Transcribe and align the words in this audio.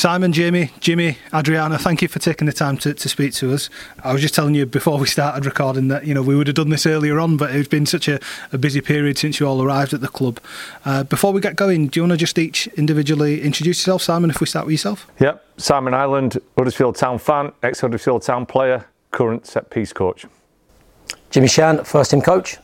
Simon, 0.00 0.32
Jamie, 0.32 0.70
Jimmy, 0.80 1.18
Adriano, 1.34 1.76
thank 1.76 2.00
you 2.00 2.08
for 2.08 2.20
taking 2.20 2.46
the 2.46 2.54
time 2.54 2.78
to, 2.78 2.94
to 2.94 3.06
speak 3.06 3.34
to 3.34 3.52
us. 3.52 3.68
I 4.02 4.14
was 4.14 4.22
just 4.22 4.34
telling 4.34 4.54
you 4.54 4.64
before 4.64 4.96
we 4.96 5.06
started 5.06 5.44
recording 5.44 5.88
that 5.88 6.06
you 6.06 6.14
know 6.14 6.22
we 6.22 6.34
would 6.34 6.46
have 6.46 6.56
done 6.56 6.70
this 6.70 6.86
earlier 6.86 7.20
on, 7.20 7.36
but 7.36 7.54
it's 7.54 7.68
been 7.68 7.84
such 7.84 8.08
a, 8.08 8.18
a 8.50 8.56
busy 8.56 8.80
period 8.80 9.18
since 9.18 9.38
you 9.38 9.46
all 9.46 9.62
arrived 9.62 9.92
at 9.92 10.00
the 10.00 10.08
club. 10.08 10.40
Uh, 10.86 11.04
before 11.04 11.34
we 11.34 11.42
get 11.42 11.54
going, 11.54 11.88
do 11.88 12.00
you 12.00 12.04
want 12.04 12.12
to 12.12 12.16
just 12.16 12.38
each 12.38 12.66
individually 12.78 13.42
introduce 13.42 13.80
yourself, 13.80 14.00
Simon? 14.00 14.30
If 14.30 14.40
we 14.40 14.46
start 14.46 14.64
with 14.64 14.72
yourself. 14.72 15.06
Yep, 15.20 15.44
Simon 15.58 15.92
Ireland, 15.92 16.38
Huddersfield 16.56 16.96
Town 16.96 17.18
fan, 17.18 17.52
ex 17.62 17.80
Huddersfield 17.80 18.22
Town 18.22 18.46
player, 18.46 18.86
current 19.10 19.46
set 19.46 19.68
piece 19.68 19.92
coach. 19.92 20.24
Jimmy 21.28 21.48
Shan, 21.48 21.84
first 21.84 22.10
team 22.10 22.22
coach. 22.22 22.56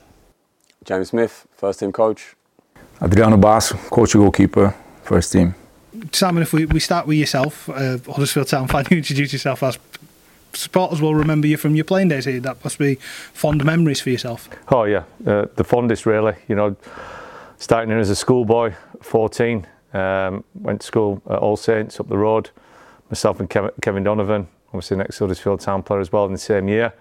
James 0.84 1.10
Smith, 1.10 1.46
first 1.52 1.80
team 1.80 1.92
coach. 1.92 2.34
Adriano 3.02 3.36
Basso, 3.36 3.76
coach 3.76 4.14
of 4.14 4.22
goalkeeper, 4.22 4.74
first 5.02 5.34
team. 5.34 5.54
Simon, 6.12 6.42
if 6.42 6.52
we, 6.52 6.66
we 6.66 6.80
start 6.80 7.06
with 7.06 7.18
yourself, 7.18 7.68
uh, 7.68 7.98
Huddersfield 7.98 8.48
Town 8.48 8.68
fan, 8.68 8.86
you 8.90 8.98
introduce 8.98 9.32
yourself 9.32 9.62
as 9.62 9.78
supporters 10.52 11.00
will 11.00 11.14
remember 11.14 11.46
you 11.46 11.56
from 11.56 11.74
your 11.74 11.84
playing 11.84 12.08
days 12.08 12.24
here. 12.24 12.40
That 12.40 12.62
must 12.64 12.78
be 12.78 12.96
fond 13.32 13.64
memories 13.64 14.00
for 14.00 14.10
yourself. 14.10 14.48
Oh 14.68 14.84
yeah, 14.84 15.04
uh, 15.26 15.46
the 15.56 15.64
fondest 15.64 16.06
really. 16.06 16.34
You 16.48 16.56
know, 16.56 16.76
starting 17.58 17.90
in 17.90 17.98
as 17.98 18.10
a 18.10 18.16
schoolboy, 18.16 18.74
14, 19.02 19.66
um, 19.92 20.44
went 20.54 20.80
to 20.80 20.86
school 20.86 21.22
at 21.28 21.38
All 21.38 21.56
Saints 21.56 22.00
up 22.00 22.08
the 22.08 22.18
road. 22.18 22.50
Myself 23.10 23.38
and 23.38 23.48
Kevin, 23.48 23.70
Kevin 23.82 24.02
Donovan, 24.02 24.48
obviously 24.68 24.96
next 24.96 25.18
Huddersfield 25.18 25.60
Town 25.60 25.82
player 25.82 26.00
as 26.00 26.10
well 26.10 26.26
in 26.26 26.32
the 26.32 26.38
same 26.38 26.68
year. 26.68 26.92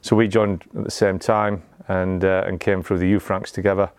So 0.00 0.16
we 0.16 0.28
joined 0.28 0.64
at 0.76 0.84
the 0.84 0.90
same 0.90 1.18
time 1.18 1.62
and 1.88 2.24
uh, 2.24 2.44
and 2.46 2.58
came 2.58 2.82
through 2.82 2.98
the 2.98 3.08
youth 3.08 3.28
ranks 3.28 3.52
together. 3.52 3.90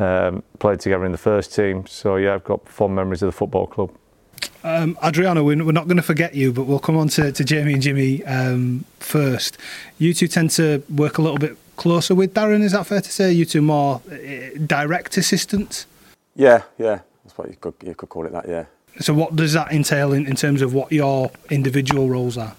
Um, 0.00 0.42
played 0.58 0.80
together 0.80 1.04
in 1.04 1.12
the 1.12 1.18
first 1.18 1.54
team. 1.54 1.86
So 1.86 2.16
yeah, 2.16 2.34
I've 2.34 2.44
got 2.44 2.66
fond 2.66 2.94
memories 2.94 3.20
of 3.20 3.26
the 3.26 3.32
football 3.32 3.66
club. 3.66 3.90
Um, 4.64 4.98
Adriano, 5.02 5.44
we're, 5.44 5.62
we're 5.62 5.72
not 5.72 5.88
going 5.88 5.98
to 5.98 6.02
forget 6.02 6.34
you, 6.34 6.52
but 6.52 6.64
we'll 6.64 6.78
come 6.78 6.96
on 6.96 7.08
to, 7.08 7.32
to 7.32 7.44
Jamie 7.44 7.74
and 7.74 7.82
Jimmy 7.82 8.24
um, 8.24 8.86
first. 8.98 9.58
You 9.98 10.14
two 10.14 10.26
tend 10.26 10.50
to 10.52 10.82
work 10.88 11.18
a 11.18 11.22
little 11.22 11.36
bit 11.36 11.56
closer 11.76 12.14
with 12.14 12.34
Darren, 12.34 12.62
is 12.62 12.72
that 12.72 12.86
fair 12.86 13.00
to 13.00 13.10
say? 13.10 13.32
You 13.32 13.44
two 13.44 13.62
more 13.62 14.02
uh, 14.10 14.58
direct 14.66 15.16
assistants? 15.16 15.86
Yeah, 16.34 16.62
yeah, 16.78 17.00
that's 17.24 17.36
what 17.36 17.48
you 17.48 17.56
could, 17.56 17.74
you 17.84 17.94
could 17.94 18.08
call 18.08 18.26
it 18.26 18.32
that, 18.32 18.48
yeah. 18.48 18.64
So, 19.00 19.14
what 19.14 19.36
does 19.36 19.52
that 19.54 19.72
entail 19.72 20.12
in, 20.12 20.26
in 20.26 20.36
terms 20.36 20.62
of 20.62 20.74
what 20.74 20.92
your 20.92 21.30
individual 21.50 22.08
roles 22.08 22.36
are? 22.36 22.54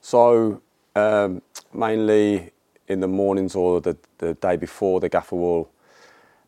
So, 0.00 0.60
um, 0.94 1.42
mainly 1.72 2.52
in 2.86 3.00
the 3.00 3.08
mornings 3.08 3.54
or 3.54 3.80
the, 3.80 3.96
the 4.18 4.34
day 4.34 4.56
before, 4.56 5.00
the 5.00 5.08
gaffer 5.08 5.36
will 5.36 5.70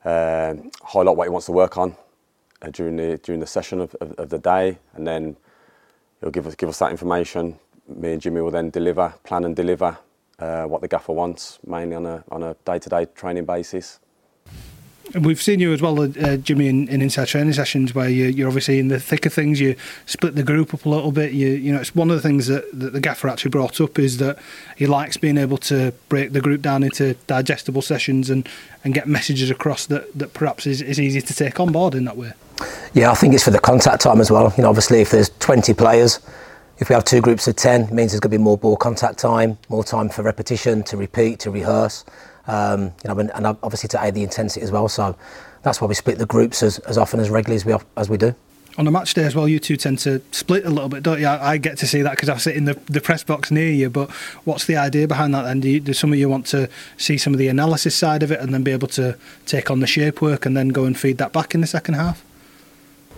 highlight 0.07 1.17
what 1.17 1.25
he 1.25 1.31
wants 1.31 1.47
to 1.47 1.53
work 1.53 1.77
on 1.77 1.97
uh, 2.63 2.71
during 2.71 2.97
the 2.97 3.19
during 3.23 3.41
the 3.41 3.47
session 3.47 3.81
of, 3.81 3.95
of, 3.97 4.13
of, 4.13 4.29
the 4.29 4.39
day, 4.39 4.79
and 4.95 5.07
then 5.07 5.37
he'll 6.21 6.31
give 6.31 6.47
us 6.47 6.55
give 6.55 6.69
us 6.69 6.79
that 6.79 6.91
information. 6.91 7.59
Me 7.89 8.13
and 8.13 8.23
Jimmy 8.23 8.41
will 8.41 8.51
then 8.51 8.71
deliver, 8.71 9.15
plan 9.25 9.45
and 9.45 9.55
deliver 9.55 9.99
uh, 10.39 10.65
what 10.65 10.81
the 10.81 10.89
gaffer 10.89 11.13
wants, 11.13 11.59
mainly 11.67 11.97
on 11.97 12.07
a 12.07 12.25
on 12.31 12.43
a 12.43 12.55
day 12.65 12.79
to 12.79 12.89
day 12.89 13.07
training 13.15 13.45
basis. 13.45 14.01
And 15.15 15.25
we've 15.25 15.41
seen 15.41 15.61
you 15.61 15.73
as 15.73 15.81
well, 15.81 16.01
uh, 16.01 16.37
Jimmy, 16.37 16.67
in, 16.67 16.89
in, 16.89 17.01
inside 17.01 17.29
training 17.29 17.53
sessions 17.53 17.95
where 17.95 18.09
you, 18.09 18.45
are 18.45 18.49
obviously 18.49 18.81
in 18.81 18.89
the 18.89 18.99
thick 18.99 19.25
of 19.25 19.33
things. 19.33 19.61
You 19.61 19.77
split 20.05 20.35
the 20.35 20.43
group 20.43 20.75
up 20.75 20.85
a 20.85 20.89
little 20.89 21.13
bit. 21.13 21.33
You, 21.33 21.49
you 21.49 21.73
know, 21.73 21.81
it's 21.81 21.95
one 21.95 22.11
of 22.11 22.17
the 22.17 22.23
things 22.23 22.49
that, 22.49 22.65
that 22.73 22.93
the 22.93 23.01
gaffer 23.01 23.29
actually 23.29 23.51
brought 23.51 23.81
up 23.81 23.99
is 23.99 24.19
that 24.19 24.39
he 24.77 24.87
likes 24.87 25.17
being 25.17 25.39
able 25.39 25.59
to 25.59 25.93
break 26.09 26.33
the 26.33 26.41
group 26.41 26.61
down 26.61 26.83
into 26.83 27.15
digestible 27.29 27.83
sessions 27.83 28.31
and, 28.31 28.49
and 28.83 28.95
get 28.95 29.07
messages 29.07 29.49
across 29.49 29.87
that, 29.87 30.13
that 30.19 30.35
perhaps 30.35 30.67
is, 30.67 30.83
is 30.83 30.99
easy 30.99 31.21
to 31.21 31.35
take 31.35 31.61
on 31.61 31.71
board 31.71 31.95
in 31.95 32.05
that 32.05 32.17
way. 32.17 32.33
Yeah, 32.93 33.11
I 33.11 33.15
think 33.15 33.33
it's 33.33 33.45
for 33.45 33.51
the 33.51 33.61
contact 33.61 34.03
time 34.03 34.21
as 34.21 34.31
well. 34.31 34.53
You 34.57 34.65
know, 34.65 34.71
obviously, 34.71 35.03
if 35.03 35.11
there's 35.11 35.31
20 35.39 35.73
players, 35.75 36.19
if 36.79 36.89
we 36.89 36.95
have 36.95 37.05
two 37.05 37.21
groups 37.21 37.47
of 37.47 37.55
10, 37.55 37.83
it 37.83 37.93
means 37.93 38.11
there's 38.11 38.21
going 38.21 38.33
to 38.33 38.39
be 38.39 38.43
more 38.43 38.59
ball 38.59 38.77
contact 38.77 39.19
time, 39.19 39.57
more 39.69 39.85
time 39.85 40.09
for 40.09 40.23
repetition, 40.23 40.83
to 40.85 40.97
repeat, 40.97 41.39
to 41.41 41.51
rehearse 41.51 42.05
um, 42.47 42.93
you 43.05 43.09
know, 43.09 43.19
and, 43.19 43.31
and, 43.35 43.47
obviously 43.47 43.89
to 43.89 44.05
aid 44.05 44.15
the 44.15 44.23
intensity 44.23 44.63
as 44.63 44.71
well. 44.71 44.89
So 44.89 45.17
that's 45.63 45.81
why 45.81 45.87
we 45.87 45.95
split 45.95 46.19
the 46.19 46.27
groups 46.27 46.63
as, 46.63 46.79
as 46.81 46.99
often 46.99 47.21
as 47.21 47.31
regularly 47.31 47.57
as 47.57 47.65
we 47.65 47.75
as 47.97 48.09
we 48.09 48.17
do. 48.17 48.35
On 48.79 48.87
a 48.87 48.91
match 48.91 49.15
day 49.15 49.25
as 49.25 49.35
well, 49.35 49.49
you 49.49 49.59
two 49.59 49.79
tend 49.79 49.99
to 50.01 50.21
split 50.33 50.67
a 50.67 50.71
little 50.71 50.91
bit, 50.91 51.03
don't 51.03 51.19
you? 51.19 51.27
I, 51.27 51.53
I 51.53 51.57
get 51.57 51.79
to 51.79 51.87
see 51.87 52.03
that 52.03 52.11
because 52.11 52.29
I 52.29 52.37
sit 52.37 52.57
in 52.57 52.67
the, 52.67 52.75
the 52.87 53.01
press 53.01 53.25
box 53.25 53.51
near 53.51 53.71
you. 53.71 53.89
But 53.89 54.11
what's 54.45 54.67
the 54.67 54.77
idea 54.77 55.09
behind 55.09 55.35
that? 55.35 55.45
Then 55.45 55.61
do, 55.61 55.71
you, 55.71 55.81
do 55.81 55.95
some 55.95 56.13
of 56.13 56.19
you 56.19 56.29
want 56.29 56.45
to 56.49 56.69
see 56.99 57.17
some 57.17 57.33
of 57.33 57.39
the 57.39 57.49
analysis 57.49 57.95
side 57.95 58.23
of 58.23 58.31
it 58.31 58.39
and 58.39 58.53
then 58.53 58.63
be 58.63 58.73
able 58.73 58.89
to 58.89 59.17
take 59.47 59.71
on 59.71 59.81
the 59.81 59.87
shape 59.87 60.21
work 60.21 60.45
and 60.45 60.55
then 60.55 60.69
go 60.69 60.85
and 60.85 60.99
feed 60.99 61.17
that 61.19 61.33
back 61.33 61.55
in 61.55 61.63
the 61.63 61.67
second 61.67 61.95
half? 61.95 62.23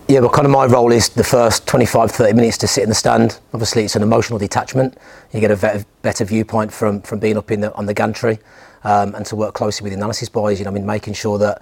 Yeah, 0.07 0.21
but 0.21 0.31
kind 0.31 0.45
of 0.45 0.51
my 0.51 0.65
role 0.65 0.93
is 0.93 1.09
the 1.09 1.25
first 1.25 1.67
25, 1.67 2.09
30 2.09 2.33
minutes 2.33 2.57
to 2.59 2.67
sit 2.67 2.83
in 2.83 2.89
the 2.89 2.95
stand. 2.95 3.37
Obviously, 3.53 3.83
it's 3.83 3.97
an 3.97 4.01
emotional 4.01 4.39
detachment. 4.39 4.97
You 5.33 5.41
get 5.41 5.51
a 5.51 5.85
better 6.01 6.23
viewpoint 6.23 6.71
from, 6.71 7.01
from 7.01 7.19
being 7.19 7.37
up 7.37 7.51
in 7.51 7.59
the, 7.59 7.75
on 7.75 7.85
the 7.85 7.93
gantry 7.93 8.39
um, 8.83 9.15
and 9.15 9.25
to 9.27 9.35
work 9.35 9.53
closely 9.53 9.83
with 9.83 9.91
the 9.91 9.97
analysis 9.97 10.29
boys. 10.29 10.59
You 10.59 10.65
know, 10.65 10.71
I 10.71 10.73
mean, 10.73 10.85
making 10.85 11.13
sure 11.13 11.37
that 11.37 11.61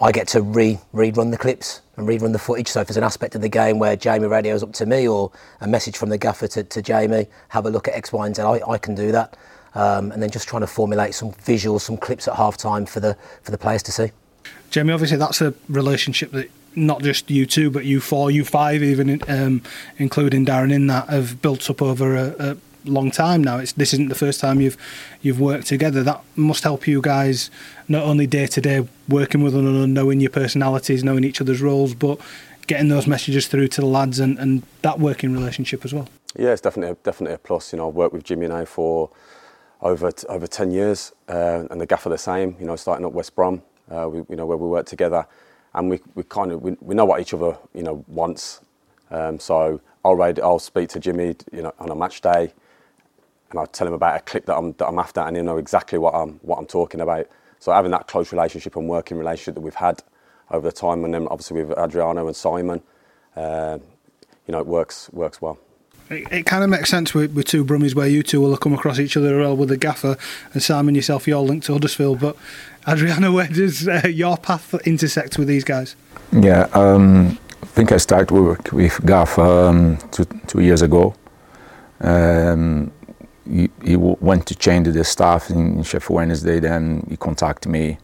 I 0.00 0.12
get 0.12 0.28
to 0.28 0.42
re 0.42 0.78
rerun 0.92 1.30
the 1.30 1.38
clips 1.38 1.80
and 1.96 2.08
rerun 2.08 2.32
the 2.32 2.38
footage. 2.38 2.68
So 2.68 2.80
if 2.80 2.88
there's 2.88 2.96
an 2.96 3.04
aspect 3.04 3.34
of 3.34 3.42
the 3.42 3.48
game 3.48 3.78
where 3.78 3.96
Jamie 3.96 4.26
radios 4.26 4.62
up 4.62 4.72
to 4.74 4.86
me 4.86 5.06
or 5.06 5.30
a 5.60 5.68
message 5.68 5.96
from 5.96 6.08
the 6.08 6.18
gaffer 6.18 6.48
to, 6.48 6.64
to 6.64 6.82
Jamie, 6.82 7.26
have 7.48 7.66
a 7.66 7.70
look 7.70 7.88
at 7.88 7.94
X, 7.94 8.12
Y, 8.12 8.26
and 8.26 8.34
Z, 8.34 8.42
I, 8.42 8.60
I 8.68 8.78
can 8.78 8.94
do 8.94 9.12
that. 9.12 9.36
Um, 9.74 10.12
and 10.12 10.22
then 10.22 10.30
just 10.30 10.46
trying 10.46 10.60
to 10.60 10.66
formulate 10.68 11.14
some 11.14 11.32
visuals, 11.32 11.80
some 11.80 11.96
clips 11.96 12.28
at 12.28 12.34
half 12.34 12.56
time 12.56 12.86
for 12.86 13.00
the 13.00 13.16
for 13.42 13.50
the 13.50 13.58
players 13.58 13.82
to 13.84 13.92
see. 13.92 14.10
Jamie, 14.70 14.92
obviously 14.92 15.16
that's 15.16 15.40
a 15.40 15.54
relationship 15.68 16.30
that 16.32 16.50
not 16.76 17.02
just 17.02 17.30
you 17.30 17.46
two, 17.46 17.70
but 17.70 17.84
you 17.84 18.00
four, 18.00 18.30
you 18.30 18.44
five, 18.44 18.82
even 18.82 19.22
um, 19.28 19.62
including 19.98 20.44
Darren 20.44 20.72
in 20.72 20.86
that, 20.88 21.08
have 21.08 21.40
built 21.40 21.70
up 21.70 21.80
over 21.80 22.16
a, 22.16 22.34
a 22.38 22.56
long 22.84 23.10
time 23.10 23.42
now. 23.42 23.58
It's 23.58 23.72
this 23.72 23.92
isn't 23.92 24.08
the 24.08 24.14
first 24.14 24.40
time 24.40 24.60
you've 24.60 24.76
you've 25.22 25.40
worked 25.40 25.66
together. 25.66 26.02
That 26.02 26.22
must 26.36 26.64
help 26.64 26.86
you 26.86 27.00
guys 27.00 27.50
not 27.88 28.04
only 28.04 28.26
day 28.26 28.46
to 28.46 28.60
day 28.60 28.88
working 29.08 29.42
with 29.42 29.54
one 29.54 29.66
another, 29.66 29.86
knowing 29.86 30.20
your 30.20 30.30
personalities, 30.30 31.04
knowing 31.04 31.24
each 31.24 31.40
other's 31.40 31.60
roles, 31.60 31.94
but 31.94 32.20
getting 32.66 32.88
those 32.88 33.06
messages 33.06 33.46
through 33.46 33.68
to 33.68 33.80
the 33.80 33.86
lads 33.86 34.18
and, 34.20 34.38
and 34.38 34.62
that 34.82 34.98
working 34.98 35.32
relationship 35.32 35.84
as 35.84 35.92
well. 35.92 36.08
Yeah, 36.36 36.50
it's 36.50 36.60
definitely 36.60 36.96
definitely 37.02 37.34
a 37.34 37.38
plus. 37.38 37.72
You 37.72 37.78
know, 37.78 37.88
I've 37.88 37.94
worked 37.94 38.14
with 38.14 38.24
Jimmy 38.24 38.48
now 38.48 38.64
for 38.64 39.10
over 39.80 40.10
t- 40.10 40.26
over 40.28 40.46
ten 40.46 40.70
years, 40.70 41.12
uh, 41.28 41.64
and 41.70 41.80
the 41.80 41.86
gaffer 41.86 42.08
the 42.08 42.18
same. 42.18 42.56
You 42.58 42.66
know, 42.66 42.76
starting 42.76 43.04
at 43.04 43.12
West 43.12 43.34
Brom, 43.34 43.62
uh, 43.90 44.08
we, 44.08 44.18
you 44.28 44.36
know 44.36 44.46
where 44.46 44.56
we 44.56 44.68
work 44.68 44.86
together, 44.86 45.26
and 45.74 45.90
we, 45.90 46.00
we 46.14 46.22
kind 46.24 46.52
of 46.52 46.62
we, 46.62 46.76
we 46.80 46.94
know 46.94 47.04
what 47.04 47.20
each 47.20 47.34
other 47.34 47.56
you 47.74 47.82
know 47.82 48.04
wants. 48.08 48.60
Um, 49.10 49.38
so 49.38 49.80
I'll 50.04 50.16
read, 50.16 50.40
I'll 50.40 50.58
speak 50.58 50.88
to 50.90 51.00
Jimmy, 51.00 51.36
you 51.52 51.62
know, 51.62 51.72
on 51.78 51.90
a 51.90 51.94
match 51.94 52.20
day 52.20 52.52
and 53.54 53.60
I 53.60 53.66
tell 53.66 53.86
him 53.86 53.92
about 53.92 54.16
a 54.16 54.20
clip 54.20 54.46
that 54.46 54.56
I'm, 54.56 54.72
that 54.72 54.86
I'm 54.86 54.98
after, 54.98 55.20
and 55.20 55.36
he'll 55.36 55.44
know 55.44 55.58
exactly 55.58 55.98
what 55.98 56.14
I'm, 56.14 56.40
what 56.42 56.58
I'm 56.58 56.66
talking 56.66 57.00
about. 57.00 57.28
So 57.60 57.72
having 57.72 57.92
that 57.92 58.08
close 58.08 58.32
relationship 58.32 58.74
and 58.76 58.88
working 58.88 59.16
relationship 59.16 59.54
that 59.54 59.60
we've 59.60 59.74
had 59.74 60.02
over 60.50 60.68
the 60.68 60.72
time, 60.72 61.04
and 61.04 61.14
then 61.14 61.28
obviously 61.28 61.62
with 61.62 61.78
Adriano 61.78 62.26
and 62.26 62.36
Simon, 62.36 62.82
uh, 63.36 63.78
you 64.46 64.52
know, 64.52 64.58
it 64.58 64.66
works 64.66 65.08
works 65.12 65.40
well. 65.40 65.58
It, 66.10 66.30
it 66.30 66.46
kind 66.46 66.62
of 66.62 66.68
makes 66.68 66.90
sense 66.90 67.14
with, 67.14 67.32
with 67.32 67.46
two 67.46 67.64
Brummies 67.64 67.94
where 67.94 68.06
you 68.08 68.22
two 68.22 68.40
will 68.40 68.56
come 68.56 68.74
across 68.74 68.98
each 68.98 69.16
other 69.16 69.38
well 69.38 69.56
with 69.56 69.68
the 69.68 69.76
gaffer, 69.76 70.16
and 70.52 70.62
Simon 70.62 70.94
yourself, 70.94 71.26
you're 71.26 71.38
linked 71.38 71.66
to 71.66 71.72
Huddersfield. 71.74 72.20
But 72.20 72.36
Adriano, 72.86 73.32
where 73.36 73.46
does 73.46 73.88
uh, 73.88 74.02
your 74.08 74.36
path 74.36 74.74
intersect 74.84 75.38
with 75.38 75.48
these 75.48 75.64
guys? 75.64 75.96
Yeah, 76.32 76.68
um, 76.72 77.38
I 77.62 77.66
think 77.66 77.92
I 77.92 77.98
started 77.98 78.32
work 78.32 78.72
with 78.72 79.00
Gaff 79.06 79.38
um, 79.38 79.98
two, 80.10 80.24
two 80.48 80.60
years 80.60 80.82
ago. 80.82 81.14
Um, 82.00 82.92
he, 83.48 83.70
he 83.82 83.96
went 83.96 84.46
to 84.46 84.54
change 84.54 84.88
the 84.88 85.04
staff 85.04 85.50
in 85.50 85.82
Sheffield 85.82 86.16
Wednesday. 86.16 86.60
Then 86.60 87.06
he 87.08 87.16
contacted 87.16 87.70
me, 87.70 87.98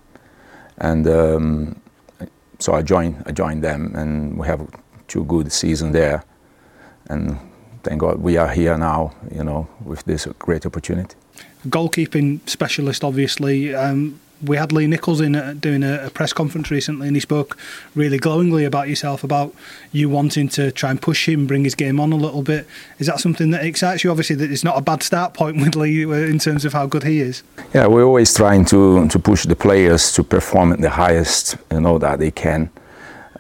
and 0.79 1.07
um, 1.09 1.81
so 2.59 2.75
I 2.75 2.83
joined. 2.83 3.23
I 3.27 3.33
joined 3.33 3.65
them, 3.65 3.95
and 3.95 4.39
we 4.39 4.47
have 4.47 4.67
two 5.09 5.25
good 5.25 5.53
seasons 5.53 5.93
there. 5.93 6.25
And 7.09 7.39
thank 7.83 8.01
God 8.01 8.21
we 8.21 8.37
are 8.37 8.49
here 8.49 8.77
now. 8.77 9.13
You 9.35 9.45
know, 9.45 9.69
with 9.85 10.05
this 10.05 10.27
great 10.39 10.67
opportunity. 10.67 11.17
Goalkeeping 11.69 12.49
specialist, 12.49 13.05
obviously. 13.05 13.75
Um, 13.75 14.21
we 14.43 14.57
had 14.57 14.73
Lee 14.73 14.87
Nicholls 14.87 15.21
in 15.21 15.37
uh, 15.37 15.55
doing 15.59 15.83
a, 15.83 16.07
a, 16.07 16.11
press 16.11 16.33
conference 16.33 16.71
recently, 16.71 17.07
and 17.07 17.17
he 17.17 17.21
spoke 17.21 17.57
really 17.95 18.19
glowingly 18.19 18.65
about 18.65 18.89
yourself, 18.89 19.23
about 19.25 19.55
you 19.93 20.09
wanting 20.09 20.49
to 20.51 20.71
try 20.73 20.91
and 20.91 21.01
push 21.01 21.29
him, 21.29 21.47
bring 21.47 21.65
his 21.65 21.75
game 21.75 22.01
on 22.01 22.13
a 22.13 22.17
little 22.17 22.43
bit. 22.43 22.67
Is 22.99 23.07
that 23.07 23.21
something 23.21 23.51
that 23.51 23.65
excites 23.65 24.05
you? 24.05 24.11
Obviously, 24.11 24.37
that 24.37 24.51
it's 24.51 24.65
not 24.65 24.79
a 24.79 24.81
bad 24.81 25.03
start 25.03 25.35
point 25.35 25.57
with 25.57 25.77
Lee 25.77 26.05
uh, 26.05 26.11
in 26.11 26.39
terms 26.39 26.65
of 26.65 26.73
how 26.73 26.87
good 26.87 27.05
he 27.05 27.21
is. 27.21 27.43
Yeah, 27.75 27.87
we're 27.87 28.05
always 28.05 28.35
trying 28.35 28.65
to 28.67 29.09
to 29.09 29.19
push 29.19 29.45
the 29.45 29.57
players 29.57 30.13
to 30.13 30.23
perform 30.23 30.73
at 30.73 30.81
the 30.81 30.91
highest, 30.91 31.57
you 31.71 31.81
know, 31.81 31.99
that 31.99 32.19
they 32.19 32.31
can. 32.31 32.71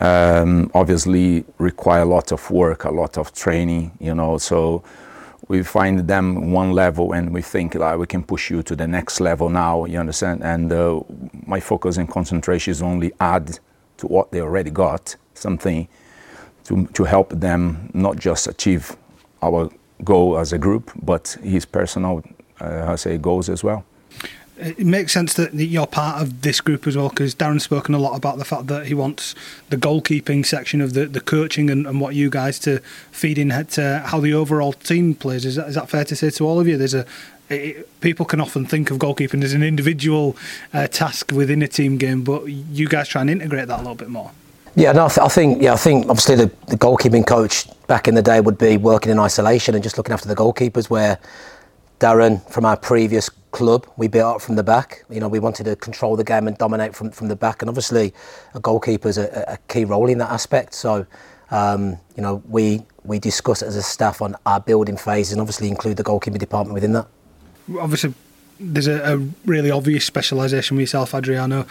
Um, 0.00 0.70
obviously, 0.74 1.44
require 1.58 2.02
a 2.02 2.06
lot 2.06 2.32
of 2.32 2.50
work, 2.50 2.84
a 2.84 2.90
lot 2.90 3.18
of 3.18 3.34
training, 3.34 3.92
you 4.00 4.14
know, 4.14 4.38
so 4.38 4.82
we 5.48 5.62
find 5.62 6.06
them 6.06 6.52
one 6.52 6.72
level 6.72 7.12
and 7.12 7.32
we 7.32 7.42
think 7.42 7.74
like 7.74 7.98
we 7.98 8.06
can 8.06 8.22
push 8.22 8.50
you 8.50 8.62
to 8.62 8.76
the 8.76 8.86
next 8.86 9.20
level 9.20 9.48
now 9.48 9.84
you 9.84 9.98
understand 9.98 10.42
and 10.42 10.72
uh, 10.72 11.00
my 11.46 11.60
focus 11.60 11.96
and 11.96 12.08
concentration 12.10 12.70
is 12.70 12.82
only 12.82 13.12
add 13.20 13.58
to 13.96 14.06
what 14.06 14.30
they 14.32 14.40
already 14.40 14.70
got 14.70 15.16
something 15.34 15.88
to, 16.64 16.86
to 16.88 17.04
help 17.04 17.30
them 17.30 17.90
not 17.94 18.16
just 18.16 18.46
achieve 18.46 18.96
our 19.42 19.70
goal 20.04 20.38
as 20.38 20.52
a 20.52 20.58
group, 20.58 20.90
but 21.02 21.36
his 21.42 21.64
personal, 21.64 22.22
uh, 22.60 22.92
I 22.92 22.96
say, 22.96 23.18
goals 23.18 23.48
as 23.48 23.64
well. 23.64 23.84
It 24.60 24.86
makes 24.86 25.12
sense 25.12 25.34
that 25.34 25.54
you're 25.54 25.86
part 25.86 26.20
of 26.20 26.42
this 26.42 26.60
group 26.60 26.86
as 26.86 26.96
well 26.96 27.08
because 27.08 27.34
Darren's 27.34 27.62
spoken 27.62 27.94
a 27.94 27.98
lot 27.98 28.16
about 28.16 28.38
the 28.38 28.44
fact 28.44 28.66
that 28.66 28.86
he 28.86 28.94
wants 28.94 29.34
the 29.70 29.76
goalkeeping 29.76 30.44
section 30.44 30.80
of 30.80 30.92
the, 30.92 31.06
the 31.06 31.20
coaching 31.20 31.70
and, 31.70 31.86
and 31.86 32.00
what 32.00 32.14
you 32.14 32.28
guys 32.28 32.58
to 32.60 32.80
feed 33.10 33.38
in 33.38 33.48
to 33.48 34.02
how 34.06 34.20
the 34.20 34.34
overall 34.34 34.72
team 34.72 35.14
plays. 35.14 35.44
Is 35.44 35.56
that, 35.56 35.68
is 35.68 35.74
that 35.74 35.88
fair 35.88 36.04
to 36.04 36.14
say 36.14 36.30
to 36.30 36.46
all 36.46 36.60
of 36.60 36.68
you? 36.68 36.76
There's 36.76 36.94
a 36.94 37.06
it, 37.50 38.00
people 38.00 38.24
can 38.24 38.40
often 38.40 38.64
think 38.64 38.90
of 38.90 38.98
goalkeeping 38.98 39.42
as 39.42 39.52
an 39.52 39.62
individual 39.62 40.36
uh, 40.72 40.86
task 40.86 41.32
within 41.32 41.62
a 41.62 41.68
team 41.68 41.98
game, 41.98 42.22
but 42.22 42.44
you 42.44 42.88
guys 42.88 43.08
try 43.08 43.20
and 43.22 43.30
integrate 43.30 43.68
that 43.68 43.76
a 43.76 43.82
little 43.82 43.96
bit 43.96 44.08
more. 44.08 44.30
Yeah, 44.76 44.92
no, 44.92 45.06
I, 45.06 45.08
th- 45.08 45.18
I 45.18 45.28
think 45.28 45.60
yeah, 45.60 45.72
I 45.72 45.76
think 45.76 46.08
obviously 46.08 46.36
the, 46.36 46.46
the 46.68 46.76
goalkeeping 46.76 47.26
coach 47.26 47.66
back 47.88 48.06
in 48.06 48.14
the 48.14 48.22
day 48.22 48.40
would 48.40 48.56
be 48.56 48.76
working 48.76 49.10
in 49.10 49.18
isolation 49.18 49.74
and 49.74 49.82
just 49.82 49.98
looking 49.98 50.12
after 50.12 50.28
the 50.28 50.36
goalkeepers. 50.36 50.88
Where 50.88 51.18
Darren, 52.00 52.42
from 52.50 52.64
our 52.64 52.78
previous 52.78 53.28
club, 53.50 53.86
we 53.98 54.08
built 54.08 54.36
up 54.36 54.40
from 54.40 54.56
the 54.56 54.62
back. 54.62 55.04
You 55.10 55.20
know, 55.20 55.28
we 55.28 55.38
wanted 55.38 55.64
to 55.64 55.76
control 55.76 56.16
the 56.16 56.24
game 56.24 56.48
and 56.48 56.56
dominate 56.56 56.94
from, 56.96 57.10
from 57.10 57.28
the 57.28 57.36
back, 57.36 57.60
and 57.60 57.68
obviously 57.68 58.14
a 58.54 58.60
goalkeeper 58.60 59.08
is 59.08 59.18
a, 59.18 59.44
a 59.46 59.58
key 59.68 59.84
role 59.84 60.08
in 60.08 60.16
that 60.18 60.30
aspect. 60.30 60.74
So, 60.74 61.06
um, 61.50 61.98
you 62.16 62.22
know, 62.22 62.42
we 62.48 62.82
we 63.04 63.18
discuss 63.18 63.62
as 63.62 63.76
a 63.76 63.82
staff 63.82 64.22
on 64.22 64.34
our 64.46 64.60
building 64.60 64.96
phase, 64.96 65.30
and 65.30 65.40
obviously 65.42 65.68
include 65.68 65.98
the 65.98 66.02
goalkeeper 66.02 66.38
department 66.38 66.74
within 66.74 66.94
that. 66.94 67.06
Obviously, 67.78 68.14
there's 68.60 68.86
a, 68.86 69.14
a 69.14 69.28
really 69.46 69.70
obvious 69.70 70.08
specialisation 70.08 70.76
with 70.76 70.82
yourself, 70.82 71.14
Adriano. 71.14 71.66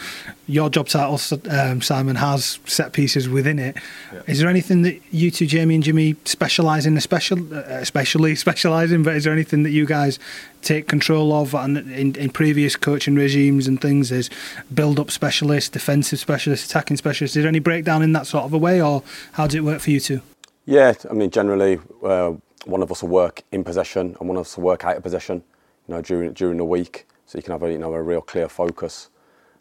Your 0.47 0.69
job 0.69 0.87
title, 0.87 1.19
um, 1.49 1.81
Simon, 1.81 2.15
has 2.15 2.59
set 2.65 2.93
pieces 2.93 3.29
within 3.29 3.59
it. 3.59 3.77
Yeah. 4.11 4.21
Is 4.27 4.39
there 4.39 4.49
anything 4.49 4.81
that 4.81 4.99
you 5.11 5.29
two, 5.29 5.45
Jamie 5.45 5.75
and 5.75 5.83
Jimmy, 5.83 6.15
specialise 6.25 6.85
in, 6.85 6.97
especially, 6.97 7.55
uh, 7.55 7.61
especially 7.67 8.35
specialise 8.47 8.91
in? 8.91 9.03
But 9.03 9.15
is 9.15 9.23
there 9.23 9.33
anything 9.33 9.63
that 9.63 9.69
you 9.69 9.85
guys 9.85 10.17
take 10.61 10.87
control 10.87 11.31
of? 11.31 11.53
And 11.53 11.77
in, 11.77 12.15
in 12.15 12.29
previous 12.31 12.75
coaching 12.75 13.15
regimes 13.15 13.67
and 13.67 13.79
things, 13.79 14.09
there's 14.09 14.29
build-up 14.73 15.11
specialists, 15.11 15.69
defensive 15.69 16.19
specialists, 16.19 16.69
attacking 16.69 16.97
specialists. 16.97 17.37
Is 17.37 17.43
there 17.43 17.49
any 17.49 17.59
breakdown 17.59 18.01
in 18.01 18.13
that 18.13 18.25
sort 18.25 18.45
of 18.45 18.53
a 18.53 18.57
way, 18.57 18.81
or 18.81 19.03
how 19.33 19.45
does 19.45 19.55
it 19.55 19.63
work 19.63 19.81
for 19.81 19.91
you 19.91 19.99
two? 19.99 20.21
Yeah, 20.65 20.93
I 21.09 21.13
mean, 21.13 21.29
generally, 21.29 21.79
uh, 22.03 22.33
one 22.65 22.81
of 22.81 22.91
us 22.91 23.01
will 23.01 23.09
work 23.09 23.43
in 23.51 23.63
possession 23.63 24.15
and 24.19 24.27
one 24.27 24.37
of 24.37 24.41
us 24.41 24.57
will 24.57 24.65
work 24.65 24.85
out 24.85 24.97
of 24.97 25.03
possession 25.03 25.43
know, 25.89 26.01
during 26.01 26.33
during 26.33 26.57
the 26.57 26.65
week, 26.65 27.07
so 27.25 27.37
you 27.37 27.43
can 27.43 27.51
have 27.51 27.63
a 27.63 27.71
you 27.71 27.77
know 27.77 27.93
a 27.93 28.01
real 28.01 28.21
clear 28.21 28.47
focus 28.49 29.09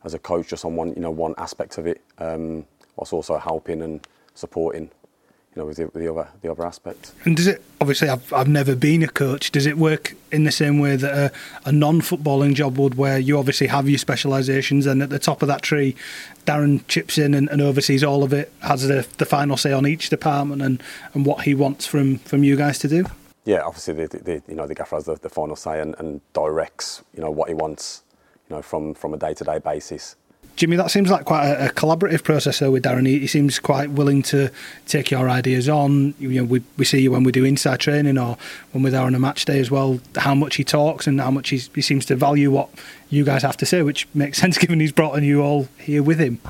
as 0.04 0.14
a 0.14 0.18
coach 0.18 0.48
just 0.48 0.64
on 0.64 0.76
one 0.76 0.90
you 0.94 1.00
know 1.00 1.10
one 1.10 1.34
aspect 1.38 1.78
of 1.78 1.86
it, 1.86 2.02
um, 2.18 2.66
whilst 2.96 3.12
also 3.12 3.38
helping 3.38 3.82
and 3.82 4.06
supporting. 4.34 4.90
You 5.54 5.62
know, 5.62 5.66
with 5.66 5.78
the, 5.78 5.86
the 5.98 6.12
other 6.12 6.28
the 6.42 6.50
other 6.50 6.64
aspects. 6.64 7.14
And 7.24 7.34
does 7.34 7.46
it 7.46 7.62
obviously? 7.80 8.08
I've 8.10 8.32
I've 8.32 8.48
never 8.48 8.76
been 8.76 9.02
a 9.02 9.08
coach. 9.08 9.50
Does 9.50 9.64
it 9.64 9.78
work 9.78 10.14
in 10.30 10.44
the 10.44 10.52
same 10.52 10.78
way 10.78 10.94
that 10.94 11.10
a, 11.10 11.32
a 11.68 11.72
non-footballing 11.72 12.54
job 12.54 12.78
would, 12.78 12.96
where 12.96 13.18
you 13.18 13.38
obviously 13.38 13.66
have 13.68 13.88
your 13.88 13.98
specialisations, 13.98 14.86
and 14.86 15.02
at 15.02 15.08
the 15.08 15.18
top 15.18 15.40
of 15.40 15.48
that 15.48 15.62
tree, 15.62 15.96
Darren 16.44 16.86
chips 16.86 17.16
in 17.16 17.32
and, 17.32 17.48
and 17.48 17.62
oversees 17.62 18.04
all 18.04 18.22
of 18.22 18.32
it, 18.34 18.52
has 18.60 18.86
the, 18.86 19.06
the 19.16 19.24
final 19.24 19.56
say 19.56 19.72
on 19.72 19.86
each 19.86 20.10
department 20.10 20.60
and, 20.60 20.82
and 21.14 21.24
what 21.24 21.42
he 21.44 21.54
wants 21.54 21.86
from 21.86 22.18
from 22.18 22.44
you 22.44 22.54
guys 22.54 22.78
to 22.80 22.88
do 22.88 23.06
yeah, 23.48 23.62
obviously 23.62 23.94
the, 23.94 24.08
the, 24.18 24.42
you 24.46 24.54
know 24.54 24.66
the 24.66 24.74
gaffer 24.74 24.96
has 24.96 25.06
the, 25.06 25.14
the 25.14 25.30
final 25.30 25.56
say 25.56 25.80
and, 25.80 25.94
and, 25.98 26.20
directs 26.34 27.02
you 27.14 27.22
know 27.22 27.30
what 27.30 27.48
he 27.48 27.54
wants 27.54 28.02
you 28.48 28.54
know 28.54 28.60
from 28.60 28.92
from 28.92 29.14
a 29.14 29.16
day 29.16 29.32
to 29.32 29.42
day 29.42 29.58
basis. 29.58 30.16
Jimmy, 30.54 30.76
that 30.76 30.90
seems 30.90 31.10
like 31.10 31.24
quite 31.24 31.46
a, 31.46 31.68
a 31.68 31.70
collaborative 31.70 32.24
process 32.24 32.58
though 32.58 32.72
with 32.72 32.84
Darren. 32.84 33.06
He, 33.06 33.20
he, 33.20 33.26
seems 33.26 33.58
quite 33.58 33.90
willing 33.90 34.22
to 34.24 34.50
take 34.86 35.10
your 35.10 35.30
ideas 35.30 35.68
on. 35.68 36.14
You 36.18 36.28
know, 36.30 36.44
we, 36.44 36.62
we 36.76 36.84
see 36.84 37.00
you 37.00 37.12
when 37.12 37.22
we 37.22 37.32
do 37.32 37.44
inside 37.44 37.80
training 37.80 38.18
or 38.18 38.36
when 38.72 38.82
we're 38.82 38.90
there 38.90 39.02
on 39.02 39.14
a 39.14 39.20
match 39.20 39.44
day 39.44 39.60
as 39.60 39.70
well. 39.70 40.00
How 40.16 40.34
much 40.34 40.56
he 40.56 40.64
talks 40.64 41.06
and 41.06 41.20
how 41.20 41.30
much 41.30 41.48
he 41.48 41.58
seems 41.58 42.04
to 42.06 42.16
value 42.16 42.50
what 42.50 42.68
you 43.08 43.24
guys 43.24 43.42
have 43.42 43.56
to 43.58 43.66
say, 43.66 43.82
which 43.82 44.08
makes 44.14 44.38
sense 44.42 44.58
given 44.58 44.80
he's 44.80 44.92
brought 44.92 45.22
you 45.22 45.40
all 45.42 45.68
here 45.78 46.02
with 46.02 46.18
him. 46.18 46.40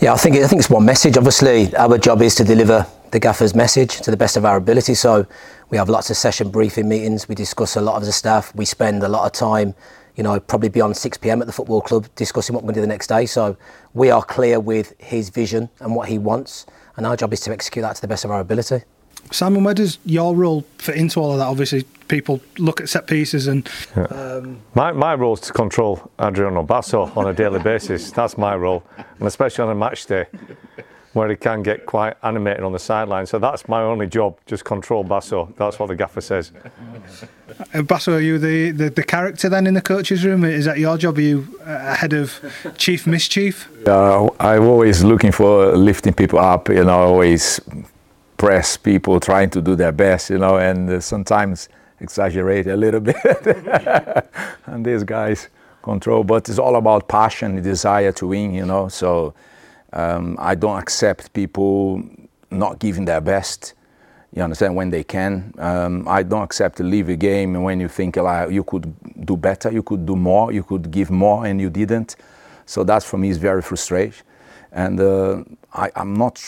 Yeah, 0.00 0.12
I 0.12 0.16
think 0.16 0.36
I 0.36 0.46
think 0.48 0.58
it's 0.58 0.70
one 0.70 0.84
message. 0.84 1.16
Obviously, 1.16 1.74
our 1.76 1.96
job 1.96 2.20
is 2.20 2.34
to 2.34 2.44
deliver 2.44 2.86
the 3.12 3.20
gaffer's 3.20 3.54
message 3.54 4.00
to 4.00 4.10
the 4.10 4.16
best 4.16 4.36
of 4.38 4.44
our 4.44 4.56
ability. 4.56 4.94
So 4.94 5.26
we 5.68 5.76
have 5.76 5.88
lots 5.88 6.08
of 6.10 6.16
session 6.16 6.50
briefing 6.50 6.88
meetings. 6.88 7.28
We 7.28 7.34
discuss 7.34 7.76
a 7.76 7.80
lot 7.80 7.96
of 7.96 8.04
the 8.04 8.12
stuff. 8.12 8.54
We 8.54 8.64
spend 8.64 9.02
a 9.02 9.08
lot 9.08 9.26
of 9.26 9.32
time, 9.32 9.74
you 10.16 10.22
know, 10.22 10.40
probably 10.40 10.70
beyond 10.70 10.96
6 10.96 11.18
p.m. 11.18 11.42
at 11.42 11.46
the 11.46 11.52
football 11.52 11.82
club 11.82 12.08
discussing 12.16 12.54
what 12.54 12.64
we're 12.64 12.68
going 12.68 12.74
to 12.74 12.80
do 12.80 12.86
the 12.86 12.86
next 12.86 13.08
day. 13.08 13.26
So 13.26 13.56
we 13.92 14.10
are 14.10 14.22
clear 14.22 14.58
with 14.58 14.98
his 14.98 15.28
vision 15.28 15.68
and 15.80 15.94
what 15.94 16.08
he 16.08 16.18
wants, 16.18 16.64
and 16.96 17.06
our 17.06 17.16
job 17.16 17.32
is 17.34 17.40
to 17.40 17.52
execute 17.52 17.82
that 17.82 17.96
to 17.96 18.00
the 18.00 18.08
best 18.08 18.24
of 18.24 18.30
our 18.30 18.40
ability. 18.40 18.80
Simon, 19.30 19.62
where 19.62 19.74
does 19.74 19.98
your 20.04 20.34
role 20.34 20.62
fit 20.78 20.96
into 20.96 21.20
all 21.20 21.32
of 21.32 21.38
that? 21.38 21.46
Obviously, 21.46 21.84
people 22.08 22.40
look 22.58 22.80
at 22.80 22.88
set 22.88 23.06
pieces 23.06 23.46
and. 23.46 23.68
Yeah. 23.94 24.04
Um... 24.04 24.58
my, 24.74 24.90
my 24.92 25.14
role 25.14 25.34
is 25.34 25.40
to 25.40 25.52
control 25.52 26.10
Adriano 26.18 26.62
Basso 26.62 27.12
on 27.14 27.28
a 27.28 27.34
daily 27.34 27.60
basis. 27.60 28.10
That's 28.10 28.38
my 28.38 28.56
role, 28.56 28.82
and 28.96 29.28
especially 29.28 29.64
on 29.64 29.70
a 29.70 29.74
match 29.74 30.06
day 30.06 30.26
where 31.12 31.28
he 31.28 31.36
can 31.36 31.62
get 31.62 31.84
quite 31.84 32.16
animated 32.22 32.62
on 32.62 32.72
the 32.72 32.78
sideline. 32.78 33.26
So 33.26 33.38
that's 33.38 33.68
my 33.68 33.82
only 33.82 34.06
job, 34.06 34.38
just 34.46 34.64
control 34.64 35.04
Basso. 35.04 35.52
That's 35.58 35.78
what 35.78 35.88
the 35.88 35.94
gaffer 35.94 36.22
says. 36.22 36.52
Uh, 37.74 37.82
Basso, 37.82 38.14
are 38.14 38.20
you 38.20 38.38
the, 38.38 38.70
the, 38.70 38.90
the, 38.90 39.02
character 39.02 39.48
then 39.50 39.66
in 39.66 39.74
the 39.74 39.82
coach's 39.82 40.24
room? 40.24 40.42
Is 40.44 40.64
that 40.64 40.78
your 40.78 40.96
job? 40.96 41.18
Are 41.18 41.20
you 41.20 41.60
ahead 41.66 42.14
of 42.14 42.40
Chief 42.78 43.06
Mischief? 43.06 43.68
Yeah, 43.86 44.28
I'm 44.40 44.62
always 44.62 45.04
looking 45.04 45.32
for 45.32 45.76
lifting 45.76 46.14
people 46.14 46.38
up, 46.38 46.70
you 46.70 46.84
know, 46.84 47.02
always 47.02 47.60
press 48.38 48.76
people, 48.78 49.20
trying 49.20 49.50
to 49.50 49.60
do 49.60 49.76
their 49.76 49.92
best, 49.92 50.30
you 50.30 50.38
know, 50.38 50.56
and 50.56 50.88
uh, 50.88 51.00
sometimes 51.00 51.68
exaggerate 52.00 52.66
a 52.66 52.76
little 52.76 53.00
bit. 53.12 53.16
and 54.66 54.84
these 54.84 55.04
guys 55.04 55.48
control, 55.82 56.24
but 56.24 56.48
it's 56.48 56.58
all 56.58 56.76
about 56.76 57.06
passion, 57.06 57.56
the 57.56 57.60
desire 57.60 58.12
to 58.12 58.28
win, 58.28 58.54
you 58.54 58.64
know, 58.64 58.88
so 58.88 59.34
um, 59.92 60.36
I 60.38 60.54
don't 60.54 60.78
accept 60.78 61.32
people 61.32 62.02
not 62.50 62.78
giving 62.78 63.04
their 63.04 63.20
best. 63.20 63.74
You 64.34 64.42
understand 64.42 64.74
when 64.74 64.90
they 64.90 65.04
can. 65.04 65.52
Um, 65.58 66.08
I 66.08 66.22
don't 66.22 66.42
accept 66.42 66.76
to 66.78 66.82
leave 66.82 67.08
a 67.10 67.16
game 67.16 67.62
when 67.62 67.80
you 67.80 67.88
think 67.88 68.16
like 68.16 68.50
you 68.50 68.64
could 68.64 68.94
do 69.26 69.36
better, 69.36 69.70
you 69.70 69.82
could 69.82 70.06
do 70.06 70.16
more, 70.16 70.52
you 70.52 70.62
could 70.62 70.90
give 70.90 71.10
more, 71.10 71.44
and 71.44 71.60
you 71.60 71.68
didn't. 71.68 72.16
So 72.64 72.82
that 72.84 73.02
for 73.02 73.18
me 73.18 73.28
is 73.28 73.36
very 73.36 73.60
frustrating. 73.60 74.14
And 74.70 74.98
uh, 75.00 75.44
I, 75.74 75.90
am 75.96 76.14
not, 76.14 76.42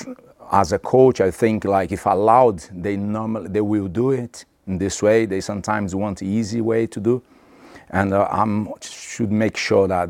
as 0.50 0.72
a 0.72 0.78
coach, 0.78 1.20
I 1.20 1.30
think 1.30 1.66
like 1.66 1.92
if 1.92 2.06
allowed, 2.06 2.60
they 2.72 2.96
normally 2.96 3.48
they 3.48 3.60
will 3.60 3.88
do 3.88 4.12
it 4.12 4.46
in 4.66 4.78
this 4.78 5.02
way. 5.02 5.26
They 5.26 5.42
sometimes 5.42 5.94
want 5.94 6.22
easy 6.22 6.62
way 6.62 6.86
to 6.86 7.00
do, 7.00 7.22
and 7.90 8.14
uh, 8.14 8.26
I 8.30 8.46
should 8.80 9.30
make 9.30 9.58
sure 9.58 9.86
that 9.88 10.08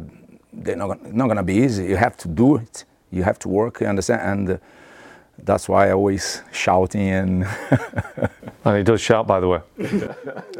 they're 0.52 0.76
not 0.76 1.12
not 1.12 1.24
going 1.24 1.38
to 1.38 1.42
be 1.42 1.54
easy. 1.54 1.86
You 1.86 1.96
have 1.96 2.16
to 2.18 2.28
do 2.28 2.56
it 2.56 2.84
you 3.10 3.22
have 3.22 3.38
to 3.40 3.48
work, 3.48 3.80
you 3.80 3.86
understand? 3.86 4.22
And 4.22 4.50
uh, 4.50 4.62
that's 5.42 5.68
why 5.68 5.88
I 5.88 5.92
always 5.92 6.42
shouting 6.52 7.08
and. 7.20 7.46
and 8.64 8.76
he 8.76 8.82
does 8.82 9.00
shout, 9.00 9.26
by 9.26 9.40
the 9.40 9.48
way. 9.48 9.60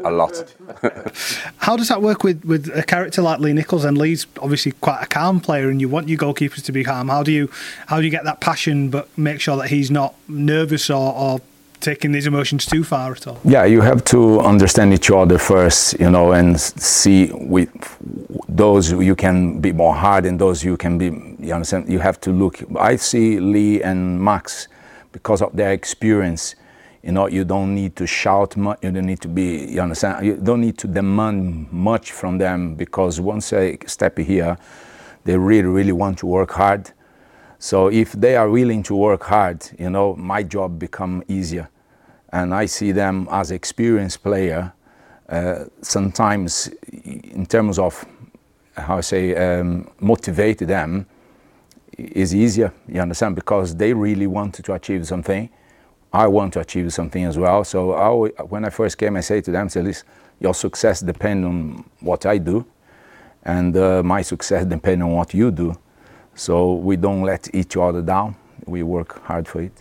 a 0.03 0.11
lot. 0.11 0.53
How 1.57 1.75
does 1.75 1.87
that 1.89 2.01
work 2.01 2.23
with, 2.23 2.43
with 2.45 2.69
a 2.75 2.83
character 2.83 3.21
like 3.21 3.39
Lee 3.39 3.53
Nicholls 3.53 3.85
And 3.85 3.97
Lee's 3.97 4.27
obviously 4.39 4.73
quite 4.73 5.01
a 5.01 5.07
calm 5.07 5.39
player, 5.39 5.69
and 5.69 5.81
you 5.81 5.89
want 5.89 6.09
your 6.09 6.19
goalkeepers 6.19 6.63
to 6.65 6.71
be 6.71 6.83
calm. 6.83 7.09
How 7.09 7.23
do 7.23 7.31
you 7.31 7.49
how 7.87 7.97
do 7.97 8.03
you 8.03 8.11
get 8.11 8.23
that 8.25 8.41
passion, 8.41 8.89
but 8.89 9.15
make 9.17 9.41
sure 9.41 9.57
that 9.57 9.69
he's 9.69 9.89
not 9.89 10.15
nervous 10.27 10.89
or, 10.89 11.13
or 11.13 11.41
taking 11.79 12.11
these 12.11 12.27
emotions 12.27 12.65
too 12.65 12.83
far 12.83 13.11
at 13.13 13.27
all? 13.27 13.39
Yeah, 13.43 13.65
you 13.65 13.81
have 13.81 14.03
to 14.05 14.39
understand 14.41 14.93
each 14.93 15.11
other 15.11 15.37
first, 15.37 15.99
you 15.99 16.09
know, 16.09 16.31
and 16.31 16.59
see 16.59 17.31
with 17.33 17.69
those 18.47 18.91
you 18.91 19.15
can 19.15 19.59
be 19.61 19.71
more 19.71 19.95
hard 19.95 20.25
and 20.25 20.39
those 20.39 20.63
you 20.63 20.77
can 20.77 20.97
be, 20.97 21.09
you 21.45 21.53
understand, 21.53 21.91
you 21.91 21.99
have 21.99 22.19
to 22.21 22.31
look. 22.31 22.59
I 22.77 22.95
see 22.95 23.39
Lee 23.39 23.81
and 23.81 24.21
Max 24.21 24.67
because 25.11 25.41
of 25.41 25.55
their 25.55 25.71
experience. 25.71 26.55
You 27.03 27.11
know, 27.11 27.27
you 27.27 27.45
don't 27.45 27.75
need 27.75 27.95
to 27.97 28.07
shout 28.07 28.57
much. 28.57 28.79
You 28.81 28.91
don't 28.91 29.05
need 29.05 29.21
to 29.21 29.27
be. 29.27 29.65
You 29.65 29.81
understand? 29.81 30.25
You 30.25 30.37
don't 30.37 30.61
need 30.61 30.77
to 30.79 30.87
demand 30.87 31.71
much 31.71 32.11
from 32.11 32.37
them 32.37 32.75
because 32.75 33.21
once 33.21 33.51
they 33.51 33.77
step 33.85 34.17
here, 34.17 34.57
they 35.23 35.37
really, 35.37 35.67
really 35.67 35.91
want 35.91 36.17
to 36.19 36.25
work 36.25 36.51
hard. 36.51 36.91
So 37.59 37.87
if 37.87 38.11
they 38.13 38.35
are 38.35 38.49
willing 38.49 38.83
to 38.83 38.95
work 38.95 39.23
hard, 39.23 39.67
you 39.79 39.89
know, 39.89 40.15
my 40.15 40.43
job 40.43 40.79
become 40.79 41.23
easier 41.27 41.69
and 42.29 42.53
I 42.53 42.65
see 42.65 42.91
them 42.91 43.27
as 43.31 43.51
experienced 43.51 44.21
player. 44.21 44.73
Uh, 45.29 45.65
sometimes, 45.81 46.69
in 47.03 47.45
terms 47.45 47.79
of 47.79 48.05
how 48.75 48.97
I 48.97 49.01
say, 49.01 49.35
um, 49.35 49.89
motivate 49.99 50.59
them 50.59 51.07
is 51.97 52.35
easier. 52.35 52.73
You 52.87 53.01
understand 53.01 53.35
because 53.35 53.75
they 53.75 53.93
really 53.93 54.27
want 54.27 54.55
to 54.55 54.73
achieve 54.73 55.07
something. 55.07 55.49
I 56.11 56.27
want 56.27 56.53
to 56.53 56.59
achieve 56.61 56.93
something 56.93 57.23
as 57.25 57.37
well. 57.37 57.63
So 57.63 57.93
I, 57.93 58.43
when 58.43 58.65
I 58.65 58.69
first 58.69 58.97
came, 58.97 59.17
I 59.17 59.21
say 59.21 59.41
to 59.41 59.51
them, 59.51 59.69
"Say, 59.69 59.81
listen, 59.81 60.07
your 60.39 60.53
success 60.53 61.01
depends 61.01 61.45
on 61.45 61.89
what 61.99 62.25
I 62.25 62.37
do, 62.37 62.65
and 63.43 63.75
uh, 63.75 64.03
my 64.03 64.21
success 64.21 64.65
depends 64.65 65.03
on 65.03 65.11
what 65.11 65.33
you 65.33 65.51
do. 65.51 65.75
So 66.33 66.73
we 66.73 66.95
don't 66.95 67.23
let 67.23 67.53
each 67.53 67.77
other 67.77 68.01
down. 68.01 68.35
We 68.65 68.83
work 68.83 69.23
hard 69.23 69.47
for 69.47 69.61
it." 69.61 69.73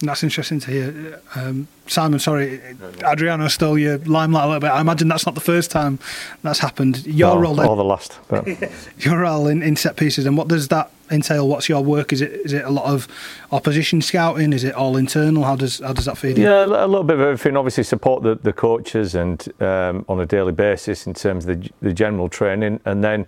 That's 0.00 0.22
interesting 0.22 0.60
to 0.60 0.70
hear. 0.70 1.20
Um, 1.34 1.68
Simon, 1.86 2.20
sorry, 2.20 2.60
Adriano 3.02 3.48
stole 3.48 3.78
your 3.78 3.98
limelight 3.98 4.44
a 4.44 4.46
little 4.46 4.60
bit. 4.60 4.70
I 4.70 4.80
imagine 4.80 5.08
that's 5.08 5.26
not 5.26 5.34
the 5.34 5.42
first 5.42 5.70
time 5.70 5.98
that's 6.42 6.60
happened. 6.60 7.06
Your 7.06 7.34
no, 7.34 7.40
role, 7.40 7.60
or 7.60 7.76
the 7.76 7.84
last. 7.84 8.18
But. 8.28 8.46
your 8.98 9.18
role 9.18 9.46
in, 9.46 9.62
in 9.62 9.76
set 9.76 9.96
pieces, 9.96 10.24
and 10.24 10.38
what 10.38 10.48
does 10.48 10.68
that 10.68 10.90
entail? 11.10 11.46
What's 11.46 11.68
your 11.68 11.84
work? 11.84 12.14
Is 12.14 12.22
it 12.22 12.32
is 12.32 12.54
it 12.54 12.64
a 12.64 12.70
lot 12.70 12.86
of 12.86 13.08
opposition 13.52 14.00
scouting? 14.00 14.54
Is 14.54 14.64
it 14.64 14.74
all 14.74 14.96
internal? 14.96 15.44
How 15.44 15.56
does 15.56 15.80
how 15.80 15.92
does 15.92 16.06
that 16.06 16.16
feed? 16.16 16.38
Yeah, 16.38 16.64
a 16.64 16.66
little 16.66 17.04
bit 17.04 17.16
of 17.16 17.20
everything. 17.20 17.58
Obviously, 17.58 17.84
support 17.84 18.22
the, 18.22 18.36
the 18.36 18.54
coaches 18.54 19.14
and 19.14 19.46
um, 19.60 20.06
on 20.08 20.18
a 20.18 20.26
daily 20.26 20.52
basis 20.52 21.06
in 21.06 21.12
terms 21.12 21.44
of 21.46 21.60
the, 21.60 21.70
the 21.82 21.92
general 21.92 22.30
training, 22.30 22.80
and 22.86 23.04
then 23.04 23.26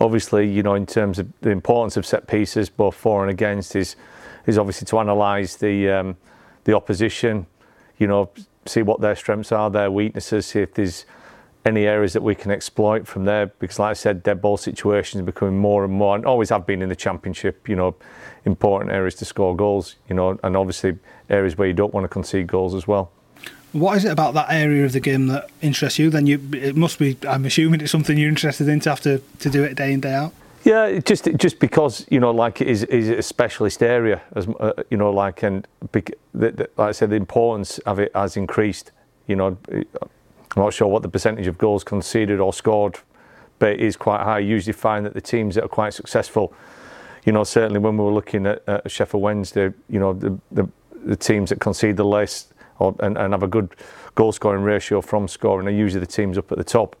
obviously, 0.00 0.48
you 0.48 0.64
know, 0.64 0.74
in 0.74 0.86
terms 0.86 1.20
of 1.20 1.28
the 1.42 1.50
importance 1.50 1.96
of 1.96 2.04
set 2.04 2.26
pieces, 2.26 2.68
both 2.68 2.96
for 2.96 3.22
and 3.22 3.30
against, 3.30 3.76
is 3.76 3.94
is 4.48 4.58
obviously 4.58 4.86
to 4.86 4.98
analyse 4.98 5.54
the 5.56 5.90
um, 5.90 6.16
the 6.64 6.74
opposition, 6.74 7.46
you 7.98 8.06
know, 8.06 8.30
see 8.66 8.82
what 8.82 9.00
their 9.00 9.14
strengths 9.14 9.52
are, 9.52 9.70
their 9.70 9.90
weaknesses, 9.90 10.46
see 10.46 10.60
if 10.60 10.74
there's 10.74 11.04
any 11.64 11.84
areas 11.86 12.14
that 12.14 12.22
we 12.22 12.34
can 12.34 12.50
exploit 12.50 13.06
from 13.06 13.26
there. 13.26 13.46
Because, 13.46 13.78
like 13.78 13.90
I 13.90 13.94
said, 13.94 14.22
dead 14.22 14.40
ball 14.40 14.56
situations 14.56 15.20
are 15.20 15.24
becoming 15.24 15.58
more 15.58 15.84
and 15.84 15.92
more, 15.92 16.16
and 16.16 16.24
always 16.24 16.48
have 16.48 16.66
been 16.66 16.82
in 16.82 16.88
the 16.88 16.96
championship. 16.96 17.68
You 17.68 17.76
know, 17.76 17.94
important 18.44 18.90
areas 18.90 19.14
to 19.16 19.24
score 19.24 19.54
goals. 19.54 19.96
You 20.08 20.16
know, 20.16 20.38
and 20.42 20.56
obviously 20.56 20.98
areas 21.28 21.56
where 21.58 21.68
you 21.68 21.74
don't 21.74 21.92
want 21.92 22.04
to 22.04 22.08
concede 22.08 22.46
goals 22.46 22.74
as 22.74 22.88
well. 22.88 23.12
What 23.72 23.98
is 23.98 24.06
it 24.06 24.12
about 24.12 24.32
that 24.32 24.50
area 24.50 24.86
of 24.86 24.92
the 24.92 25.00
game 25.00 25.26
that 25.26 25.50
interests 25.60 25.98
you? 25.98 26.08
Then 26.08 26.26
you, 26.26 26.40
it 26.54 26.74
must 26.74 26.98
be. 26.98 27.18
I'm 27.28 27.44
assuming 27.44 27.82
it's 27.82 27.92
something 27.92 28.16
you're 28.16 28.30
interested 28.30 28.66
in 28.66 28.80
to 28.80 28.90
have 28.90 29.02
to, 29.02 29.20
to 29.40 29.50
do 29.50 29.62
it 29.62 29.74
day 29.74 29.92
in 29.92 30.00
day 30.00 30.14
out. 30.14 30.32
Yeah, 30.64 30.98
just 30.98 31.28
just 31.36 31.60
because 31.60 32.06
you 32.10 32.20
know, 32.20 32.30
like 32.30 32.60
it 32.60 32.68
is 32.68 32.84
is 32.84 33.08
a 33.08 33.22
specialist 33.22 33.82
area, 33.82 34.20
as 34.34 34.48
uh, 34.60 34.72
you 34.90 34.96
know, 34.96 35.10
like 35.10 35.42
and 35.42 35.66
the, 35.92 36.02
the, 36.34 36.68
like 36.76 36.88
I 36.88 36.92
said, 36.92 37.10
the 37.10 37.16
importance 37.16 37.78
of 37.80 37.98
it 37.98 38.10
has 38.14 38.36
increased. 38.36 38.92
You 39.26 39.36
know, 39.36 39.56
I'm 39.70 39.84
not 40.56 40.72
sure 40.72 40.88
what 40.88 41.02
the 41.02 41.08
percentage 41.08 41.46
of 41.46 41.58
goals 41.58 41.84
conceded 41.84 42.40
or 42.40 42.52
scored, 42.52 42.98
but 43.58 43.72
it 43.72 43.80
is 43.80 43.96
quite 43.96 44.22
high. 44.22 44.40
You 44.40 44.48
usually 44.48 44.72
find 44.72 45.06
that 45.06 45.14
the 45.14 45.20
teams 45.20 45.54
that 45.54 45.64
are 45.64 45.68
quite 45.68 45.94
successful, 45.94 46.52
you 47.24 47.32
know, 47.32 47.44
certainly 47.44 47.78
when 47.78 47.96
we 47.96 48.04
were 48.04 48.12
looking 48.12 48.46
at, 48.46 48.62
at 48.66 48.90
Sheffield 48.90 49.22
Wednesday, 49.22 49.72
you 49.88 50.00
know, 50.00 50.12
the, 50.12 50.38
the, 50.50 50.68
the 51.04 51.16
teams 51.16 51.50
that 51.50 51.60
concede 51.60 51.96
the 51.96 52.04
least 52.04 52.52
or, 52.78 52.94
and, 53.00 53.16
and 53.16 53.32
have 53.32 53.42
a 53.42 53.48
good 53.48 53.74
goal 54.14 54.32
scoring 54.32 54.62
ratio 54.62 55.00
from 55.00 55.28
scoring 55.28 55.68
are 55.68 55.70
usually 55.70 56.00
the 56.00 56.06
teams 56.06 56.38
up 56.38 56.50
at 56.50 56.58
the 56.58 56.64
top. 56.64 56.96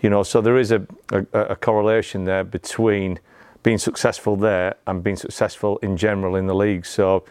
You 0.00 0.10
know, 0.10 0.22
so 0.22 0.40
there 0.40 0.58
is 0.58 0.72
a, 0.72 0.86
a, 1.10 1.24
a 1.32 1.56
correlation 1.56 2.24
there 2.24 2.44
between 2.44 3.18
being 3.62 3.78
successful 3.78 4.36
there 4.36 4.76
and 4.86 5.02
being 5.02 5.16
successful 5.16 5.78
in 5.78 5.96
general 5.96 6.36
in 6.36 6.46
the 6.46 6.54
league. 6.54 6.86
So, 6.86 7.24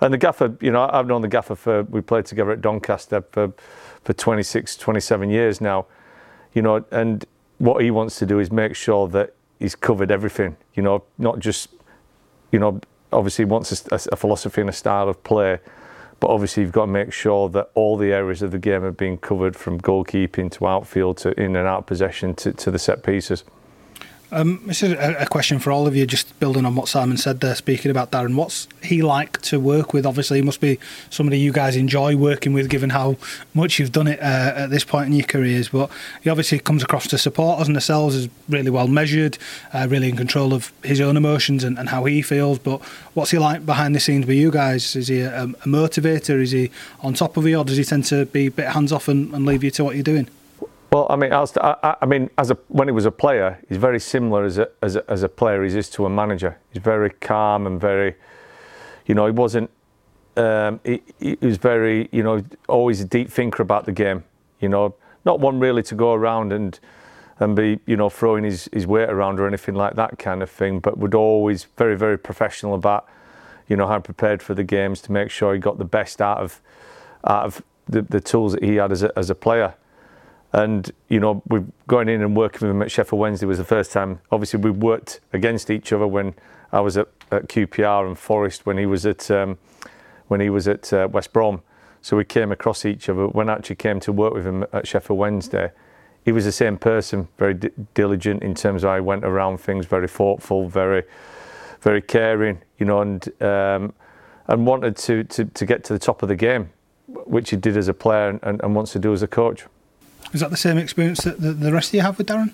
and 0.00 0.12
the 0.12 0.18
gaffer, 0.18 0.56
you 0.60 0.70
know, 0.70 0.88
I've 0.92 1.06
known 1.06 1.22
the 1.22 1.28
gaffer 1.28 1.54
for 1.54 1.82
we 1.84 2.00
played 2.00 2.26
together 2.26 2.52
at 2.52 2.60
Doncaster 2.60 3.22
for 3.32 3.52
for 4.04 4.12
26, 4.12 4.76
27 4.76 5.30
years 5.30 5.60
now. 5.60 5.86
You 6.54 6.62
know, 6.62 6.84
and 6.90 7.24
what 7.58 7.82
he 7.82 7.90
wants 7.90 8.18
to 8.18 8.26
do 8.26 8.38
is 8.38 8.50
make 8.50 8.74
sure 8.74 9.08
that 9.08 9.34
he's 9.58 9.74
covered 9.74 10.10
everything. 10.10 10.56
You 10.74 10.82
know, 10.82 11.04
not 11.18 11.38
just, 11.38 11.70
you 12.52 12.58
know, 12.58 12.80
obviously 13.12 13.44
wants 13.44 13.86
a, 13.90 14.00
a 14.12 14.16
philosophy 14.16 14.60
and 14.60 14.70
a 14.70 14.72
style 14.72 15.08
of 15.08 15.22
play 15.24 15.58
but 16.20 16.30
obviously, 16.30 16.62
you've 16.62 16.72
got 16.72 16.86
to 16.86 16.92
make 16.92 17.12
sure 17.12 17.48
that 17.50 17.70
all 17.74 17.96
the 17.96 18.12
areas 18.12 18.42
of 18.42 18.50
the 18.50 18.58
game 18.58 18.82
are 18.84 18.92
being 18.92 19.18
covered 19.18 19.54
from 19.54 19.80
goalkeeping 19.80 20.50
to 20.52 20.66
outfield 20.66 21.18
to 21.18 21.38
in 21.40 21.54
and 21.54 21.68
out 21.68 21.86
possession 21.86 22.34
to, 22.34 22.52
to 22.52 22.70
the 22.70 22.78
set 22.78 23.02
pieces. 23.02 23.44
Um, 24.30 24.60
this 24.66 24.82
is 24.82 24.92
a, 24.92 25.22
a, 25.22 25.26
question 25.26 25.58
for 25.58 25.72
all 25.72 25.86
of 25.86 25.96
you, 25.96 26.06
just 26.06 26.38
building 26.38 26.66
on 26.66 26.74
what 26.74 26.86
Simon 26.86 27.16
said 27.16 27.40
there, 27.40 27.54
speaking 27.54 27.90
about 27.90 28.10
Darren. 28.10 28.34
What's 28.34 28.68
he 28.82 29.00
like 29.00 29.40
to 29.42 29.58
work 29.58 29.94
with? 29.94 30.04
Obviously, 30.04 30.38
he 30.38 30.42
must 30.42 30.60
be 30.60 30.78
somebody 31.08 31.38
you 31.38 31.50
guys 31.50 31.76
enjoy 31.76 32.14
working 32.14 32.52
with, 32.52 32.68
given 32.68 32.90
how 32.90 33.16
much 33.54 33.78
you've 33.78 33.92
done 33.92 34.06
it 34.06 34.20
uh, 34.20 34.52
at 34.54 34.66
this 34.70 34.84
point 34.84 35.06
in 35.06 35.14
your 35.14 35.26
careers. 35.26 35.70
But 35.70 35.90
he 36.22 36.28
obviously 36.28 36.58
comes 36.58 36.82
across 36.82 37.06
to 37.08 37.16
supporters 37.16 37.68
and 37.68 37.76
ourselves 37.76 38.14
as 38.14 38.28
really 38.50 38.70
well 38.70 38.86
measured, 38.86 39.38
uh, 39.72 39.86
really 39.88 40.10
in 40.10 40.16
control 40.16 40.52
of 40.52 40.72
his 40.84 41.00
own 41.00 41.16
emotions 41.16 41.64
and, 41.64 41.78
and, 41.78 41.88
how 41.88 42.04
he 42.04 42.20
feels. 42.20 42.58
But 42.58 42.82
what's 43.14 43.30
he 43.30 43.38
like 43.38 43.64
behind 43.64 43.94
the 43.94 44.00
scenes 44.00 44.26
with 44.26 44.36
you 44.36 44.50
guys? 44.50 44.94
Is 44.94 45.08
he 45.08 45.20
a, 45.22 45.44
a 45.44 45.46
motivator? 45.66 46.38
Is 46.42 46.50
he 46.50 46.70
on 47.00 47.14
top 47.14 47.38
of 47.38 47.46
you, 47.46 47.56
or 47.56 47.64
does 47.64 47.78
he 47.78 47.84
tend 47.84 48.04
to 48.06 48.26
be 48.26 48.48
a 48.48 48.50
bit 48.50 48.68
hands 48.68 48.92
off 48.92 49.08
and, 49.08 49.32
and 49.32 49.46
leave 49.46 49.64
you 49.64 49.70
to 49.70 49.84
what 49.84 49.94
you're 49.94 50.02
doing? 50.02 50.28
Well, 50.90 51.06
I 51.10 51.16
mean, 51.16 51.32
I, 51.32 51.96
I, 52.00 52.06
mean, 52.06 52.30
as 52.38 52.50
a 52.50 52.54
when 52.68 52.88
he 52.88 52.92
was 52.92 53.04
a 53.04 53.10
player, 53.10 53.60
he's 53.68 53.76
very 53.76 54.00
similar 54.00 54.44
as 54.44 54.56
a, 54.56 54.70
as 54.82 54.96
a, 54.96 55.10
as 55.10 55.22
a 55.22 55.28
player 55.28 55.62
he 55.62 55.76
is 55.76 55.90
to 55.90 56.06
a 56.06 56.10
manager. 56.10 56.58
He's 56.72 56.82
very 56.82 57.10
calm 57.10 57.66
and 57.66 57.78
very, 57.78 58.14
you 59.06 59.14
know, 59.14 59.26
he 59.26 59.32
wasn't. 59.32 59.70
Um, 60.36 60.80
he, 60.84 61.02
he 61.18 61.36
was 61.42 61.58
very, 61.58 62.08
you 62.12 62.22
know, 62.22 62.42
always 62.68 63.00
a 63.00 63.04
deep 63.04 63.30
thinker 63.30 63.62
about 63.62 63.84
the 63.84 63.92
game. 63.92 64.24
You 64.60 64.70
know, 64.70 64.94
not 65.26 65.40
one 65.40 65.60
really 65.60 65.82
to 65.84 65.94
go 65.94 66.14
around 66.14 66.52
and 66.52 66.78
and 67.40 67.54
be, 67.54 67.80
you 67.86 67.96
know, 67.96 68.08
throwing 68.08 68.44
his, 68.44 68.68
his 68.72 68.86
weight 68.86 69.08
around 69.08 69.38
or 69.38 69.46
anything 69.46 69.74
like 69.74 69.94
that 69.94 70.18
kind 70.18 70.42
of 70.42 70.50
thing. 70.50 70.80
But 70.80 70.98
would 70.98 71.14
always 71.14 71.64
very, 71.76 71.96
very 71.96 72.18
professional 72.18 72.74
about, 72.74 73.06
you 73.68 73.76
know, 73.76 73.86
how 73.86 74.00
prepared 74.00 74.42
for 74.42 74.54
the 74.54 74.64
games 74.64 75.00
to 75.02 75.12
make 75.12 75.30
sure 75.30 75.54
he 75.54 75.60
got 75.60 75.78
the 75.78 75.84
best 75.84 76.20
out 76.22 76.38
of 76.38 76.60
out 77.24 77.44
of 77.44 77.62
the, 77.86 78.02
the 78.02 78.20
tools 78.20 78.52
that 78.52 78.62
he 78.62 78.76
had 78.76 78.90
as 78.90 79.02
a, 79.02 79.16
as 79.18 79.28
a 79.28 79.34
player. 79.34 79.74
And 80.52 80.90
you 81.08 81.20
know, 81.20 81.42
we're 81.48 81.64
going 81.86 82.08
in 82.08 82.22
and 82.22 82.34
working 82.36 82.66
with 82.66 82.74
him 82.74 82.82
at 82.82 82.90
Sheffield 82.90 83.20
Wednesday 83.20 83.46
was 83.46 83.58
the 83.58 83.64
first 83.64 83.92
time. 83.92 84.20
Obviously, 84.32 84.60
we 84.60 84.70
worked 84.70 85.20
against 85.32 85.70
each 85.70 85.92
other 85.92 86.06
when 86.06 86.34
I 86.72 86.80
was 86.80 86.96
at, 86.96 87.08
at 87.30 87.48
QPR 87.48 88.06
and 88.06 88.18
Forest 88.18 88.64
when 88.64 88.78
he 88.78 88.86
was 88.86 89.04
at 89.04 89.30
um, 89.30 89.58
when 90.28 90.40
he 90.40 90.50
was 90.50 90.66
at 90.68 90.92
uh, 90.92 91.08
West 91.10 91.32
Brom. 91.32 91.62
So 92.00 92.16
we 92.16 92.24
came 92.24 92.52
across 92.52 92.84
each 92.84 93.08
other. 93.08 93.26
When 93.26 93.48
I 93.50 93.54
actually 93.54 93.76
came 93.76 94.00
to 94.00 94.12
work 94.12 94.32
with 94.32 94.46
him 94.46 94.64
at 94.72 94.86
Sheffield 94.86 95.18
Wednesday, 95.18 95.72
he 96.24 96.32
was 96.32 96.44
the 96.44 96.52
same 96.52 96.78
person, 96.78 97.28
very 97.38 97.54
d- 97.54 97.70
diligent 97.94 98.42
in 98.42 98.54
terms 98.54 98.84
of 98.84 98.90
how 98.90 98.96
he 98.96 99.00
went 99.00 99.24
around 99.24 99.58
things, 99.58 99.86
very 99.86 100.08
thoughtful, 100.08 100.68
very 100.68 101.02
very 101.80 102.02
caring, 102.02 102.60
you 102.78 102.86
know, 102.86 103.00
and 103.00 103.28
um, 103.42 103.92
and 104.46 104.66
wanted 104.66 104.96
to, 104.96 105.24
to 105.24 105.44
to 105.44 105.66
get 105.66 105.84
to 105.84 105.92
the 105.92 105.98
top 105.98 106.22
of 106.22 106.28
the 106.28 106.36
game, 106.36 106.70
which 107.06 107.50
he 107.50 107.56
did 107.56 107.76
as 107.76 107.88
a 107.88 107.94
player 107.94 108.38
and, 108.42 108.60
and 108.62 108.74
wants 108.74 108.92
to 108.92 108.98
do 108.98 109.12
as 109.12 109.22
a 109.22 109.28
coach. 109.28 109.66
Is 110.32 110.40
that 110.40 110.50
the 110.50 110.56
same 110.56 110.78
experience 110.78 111.22
that 111.24 111.40
the, 111.40 111.52
the 111.52 111.72
rest 111.72 111.90
of 111.90 111.94
you 111.94 112.00
have 112.02 112.18
with 112.18 112.28
Darren? 112.28 112.52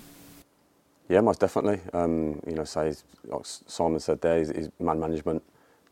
Yeah, 1.09 1.21
most 1.21 1.39
definitely. 1.39 1.79
Um, 1.93 2.41
you 2.47 2.55
know, 2.55 2.63
say 2.63 2.93
like 3.25 3.41
Simon 3.45 3.99
said 3.99 4.21
there, 4.21 4.39
his, 4.39 4.49
his 4.49 4.69
man 4.79 4.99
management, 4.99 5.43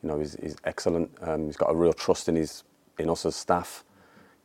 you 0.01 0.09
know, 0.09 0.19
is, 0.19 0.35
is 0.35 0.55
excellent. 0.65 1.11
Um, 1.21 1.45
he's 1.47 1.57
got 1.57 1.71
a 1.71 1.75
real 1.75 1.93
trust 1.93 2.29
in 2.29 2.35
his 2.35 2.63
in 2.97 3.09
us 3.09 3.25
as 3.25 3.35
staff. 3.35 3.83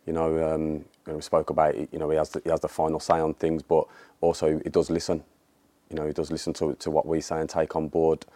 You 0.07 0.13
know, 0.15 0.55
um, 0.55 0.85
we 1.07 1.21
spoke 1.23 1.51
about 1.51 1.75
it, 1.75 1.89
you 1.93 1.99
know 1.99 2.11
he 2.11 2.17
has 2.17 2.31
the, 2.31 2.41
he 2.45 2.51
has 2.51 2.61
the 2.61 2.69
final 2.69 3.01
say 3.01 3.21
on 3.21 3.35
things, 3.35 3.63
but 3.63 3.87
also 4.21 4.59
he 4.65 4.71
does 4.71 4.91
listen. 4.91 5.23
You 5.91 5.97
know, 5.97 6.07
he 6.07 6.13
does 6.13 6.31
listen 6.31 6.53
to 6.55 6.75
to 6.75 6.91
what 6.91 7.07
we 7.07 7.21
say 7.21 7.41
and 7.41 7.49
take 7.49 7.77
on 7.77 7.89
board. 7.89 8.27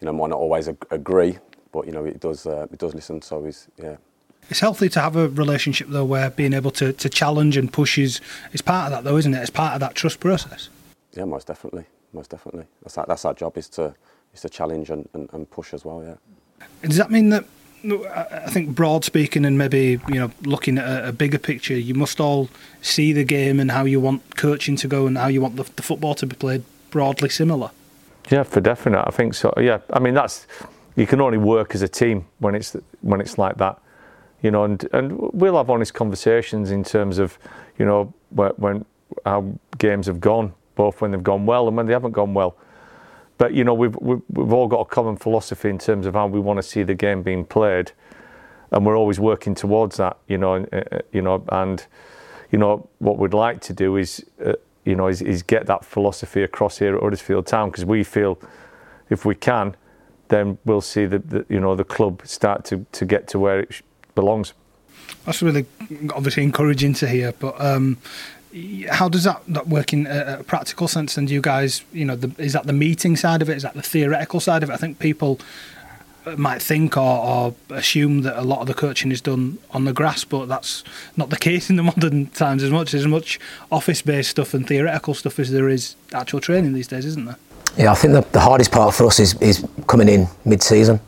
You 0.00 0.06
know, 0.06 0.12
might 0.12 0.30
not 0.30 0.38
always 0.38 0.68
ag- 0.68 0.86
agree, 0.90 1.38
but 1.72 1.86
you 1.86 1.92
know, 1.92 2.04
he 2.04 2.12
does 2.12 2.46
uh, 2.46 2.66
he 2.70 2.76
does 2.76 2.94
listen. 2.94 3.22
So 3.22 3.44
he's 3.44 3.68
yeah, 3.78 3.96
it's 4.48 4.60
healthy 4.60 4.88
to 4.90 5.00
have 5.00 5.16
a 5.16 5.28
relationship 5.28 5.88
though 5.88 6.04
where 6.04 6.30
being 6.30 6.52
able 6.52 6.70
to, 6.72 6.92
to 6.92 7.08
challenge 7.08 7.56
and 7.56 7.72
push 7.72 7.98
is 7.98 8.20
is 8.52 8.62
part 8.62 8.86
of 8.86 8.92
that 8.92 9.08
though, 9.08 9.16
isn't 9.16 9.34
it? 9.34 9.38
It's 9.38 9.50
part 9.50 9.74
of 9.74 9.80
that 9.80 9.94
trust 9.94 10.20
process. 10.20 10.68
Yeah, 11.12 11.24
most 11.24 11.46
definitely, 11.46 11.84
most 12.12 12.30
definitely. 12.30 12.66
That's 12.82 12.98
our, 12.98 13.06
that's 13.06 13.24
our 13.24 13.34
job 13.34 13.56
is 13.58 13.68
to 13.70 13.94
is 14.34 14.40
to 14.42 14.48
challenge 14.48 14.90
and, 14.90 15.08
and, 15.14 15.28
and 15.32 15.50
push 15.50 15.74
as 15.74 15.84
well. 15.84 16.02
Yeah. 16.02 16.66
Does 16.82 16.96
that 16.96 17.10
mean 17.10 17.30
that? 17.30 17.44
I 17.82 18.50
think 18.50 18.74
broad 18.74 19.06
speaking 19.06 19.46
and 19.46 19.56
maybe 19.56 19.98
you 20.06 20.16
know 20.16 20.30
looking 20.42 20.76
at 20.76 20.86
a, 20.86 21.08
a, 21.08 21.12
bigger 21.12 21.38
picture, 21.38 21.72
you 21.72 21.94
must 21.94 22.20
all 22.20 22.50
see 22.82 23.14
the 23.14 23.24
game 23.24 23.58
and 23.58 23.70
how 23.70 23.84
you 23.84 24.00
want 24.00 24.36
coaching 24.36 24.76
to 24.76 24.86
go 24.86 25.06
and 25.06 25.16
how 25.16 25.28
you 25.28 25.40
want 25.40 25.56
the, 25.56 25.62
the 25.76 25.82
football 25.82 26.14
to 26.16 26.26
be 26.26 26.36
played 26.36 26.62
broadly 26.90 27.30
similar. 27.30 27.70
Yeah, 28.30 28.42
for 28.42 28.60
definite, 28.60 29.02
I 29.06 29.10
think 29.10 29.32
so. 29.32 29.54
Yeah, 29.56 29.78
I 29.94 29.98
mean 29.98 30.12
that's 30.12 30.46
you 30.94 31.06
can 31.06 31.22
only 31.22 31.38
work 31.38 31.74
as 31.74 31.80
a 31.80 31.88
team 31.88 32.26
when 32.38 32.54
it's 32.54 32.76
when 33.00 33.22
it's 33.22 33.38
like 33.38 33.56
that 33.56 33.80
you 34.42 34.50
know, 34.50 34.64
and, 34.64 34.88
and 34.92 35.18
we'll 35.18 35.56
have 35.56 35.70
honest 35.70 35.94
conversations 35.94 36.70
in 36.70 36.82
terms 36.82 37.18
of, 37.18 37.38
you 37.78 37.84
know, 37.84 38.12
when, 38.30 38.50
when 38.52 38.84
how 39.24 39.58
games 39.78 40.06
have 40.06 40.20
gone, 40.20 40.54
both 40.74 41.00
when 41.00 41.10
they've 41.10 41.22
gone 41.22 41.46
well 41.46 41.68
and 41.68 41.76
when 41.76 41.86
they 41.86 41.92
haven't 41.92 42.12
gone 42.12 42.34
well. 42.34 42.56
But 43.38 43.54
you 43.54 43.64
know, 43.64 43.74
we've, 43.74 43.96
we've 43.96 44.20
we've 44.28 44.52
all 44.52 44.68
got 44.68 44.80
a 44.80 44.84
common 44.84 45.16
philosophy 45.16 45.70
in 45.70 45.78
terms 45.78 46.06
of 46.06 46.14
how 46.14 46.26
we 46.26 46.40
want 46.40 46.58
to 46.58 46.62
see 46.62 46.82
the 46.82 46.94
game 46.94 47.22
being 47.22 47.44
played, 47.46 47.92
and 48.70 48.84
we're 48.84 48.98
always 48.98 49.18
working 49.18 49.54
towards 49.54 49.96
that. 49.96 50.18
You 50.28 50.36
know, 50.36 50.54
and, 50.54 50.68
uh, 50.74 50.98
you 51.10 51.22
know, 51.22 51.42
and 51.48 51.86
you 52.50 52.58
know 52.58 52.88
what 52.98 53.16
we'd 53.18 53.32
like 53.32 53.60
to 53.62 53.72
do 53.72 53.96
is, 53.96 54.22
uh, 54.44 54.52
you 54.84 54.94
know, 54.94 55.08
is, 55.08 55.22
is 55.22 55.42
get 55.42 55.64
that 55.66 55.86
philosophy 55.86 56.42
across 56.42 56.78
here 56.78 56.96
at 56.96 57.02
Huddersfield 57.02 57.46
Town 57.46 57.70
because 57.70 57.86
we 57.86 58.04
feel, 58.04 58.38
if 59.08 59.24
we 59.24 59.34
can, 59.34 59.74
then 60.28 60.58
we'll 60.66 60.82
see 60.82 61.06
the, 61.06 61.20
the 61.20 61.46
you 61.48 61.60
know 61.60 61.74
the 61.74 61.84
club 61.84 62.20
start 62.26 62.66
to 62.66 62.84
to 62.92 63.06
get 63.06 63.26
to 63.28 63.38
where 63.38 63.60
it 63.60 63.82
belongs. 64.20 64.52
That's 65.24 65.42
really 65.42 65.66
obviously 66.14 66.42
encouraging 66.42 66.94
to 66.94 67.08
hear. 67.08 67.32
But 67.32 67.60
um, 67.60 67.98
how 68.88 69.08
does 69.08 69.24
that, 69.24 69.42
that 69.48 69.68
work 69.68 69.92
in 69.92 70.06
a, 70.06 70.38
a, 70.40 70.44
practical 70.44 70.88
sense? 70.88 71.16
And 71.16 71.30
you 71.30 71.40
guys, 71.40 71.82
you 71.92 72.04
know, 72.04 72.16
the, 72.16 72.42
is 72.42 72.52
that 72.52 72.66
the 72.66 72.72
meeting 72.72 73.16
side 73.16 73.42
of 73.42 73.50
it? 73.50 73.56
Is 73.56 73.62
that 73.62 73.74
the 73.74 73.82
theoretical 73.82 74.40
side 74.40 74.62
of 74.62 74.70
it? 74.70 74.72
I 74.72 74.76
think 74.76 74.98
people 74.98 75.40
might 76.36 76.60
think 76.60 76.96
or, 76.96 77.00
or, 77.00 77.54
assume 77.70 78.22
that 78.22 78.38
a 78.38 78.42
lot 78.42 78.60
of 78.60 78.66
the 78.66 78.74
coaching 78.74 79.10
is 79.10 79.20
done 79.20 79.58
on 79.70 79.84
the 79.84 79.92
grass, 79.92 80.24
but 80.24 80.46
that's 80.46 80.84
not 81.16 81.30
the 81.30 81.36
case 81.48 81.70
in 81.70 81.76
the 81.76 81.82
modern 81.82 82.26
times 82.28 82.62
as 82.62 82.70
much. 82.70 82.94
As 82.94 83.06
much 83.06 83.38
office 83.70 84.02
based 84.02 84.30
stuff 84.30 84.54
and 84.54 84.66
theoretical 84.66 85.14
stuff 85.14 85.38
as 85.38 85.50
there 85.50 85.68
is 85.68 85.96
actual 86.12 86.40
training 86.40 86.72
these 86.72 86.88
days, 86.88 87.04
isn't 87.06 87.24
there? 87.24 87.38
Yeah, 87.76 87.92
I 87.92 87.94
think 87.94 88.14
the, 88.14 88.22
the 88.32 88.40
hardest 88.40 88.72
part 88.72 88.94
for 88.94 89.06
us 89.06 89.20
is, 89.20 89.34
is 89.40 89.66
coming 89.86 90.08
in 90.08 90.26
mid 90.44 90.62
season. 90.62 91.00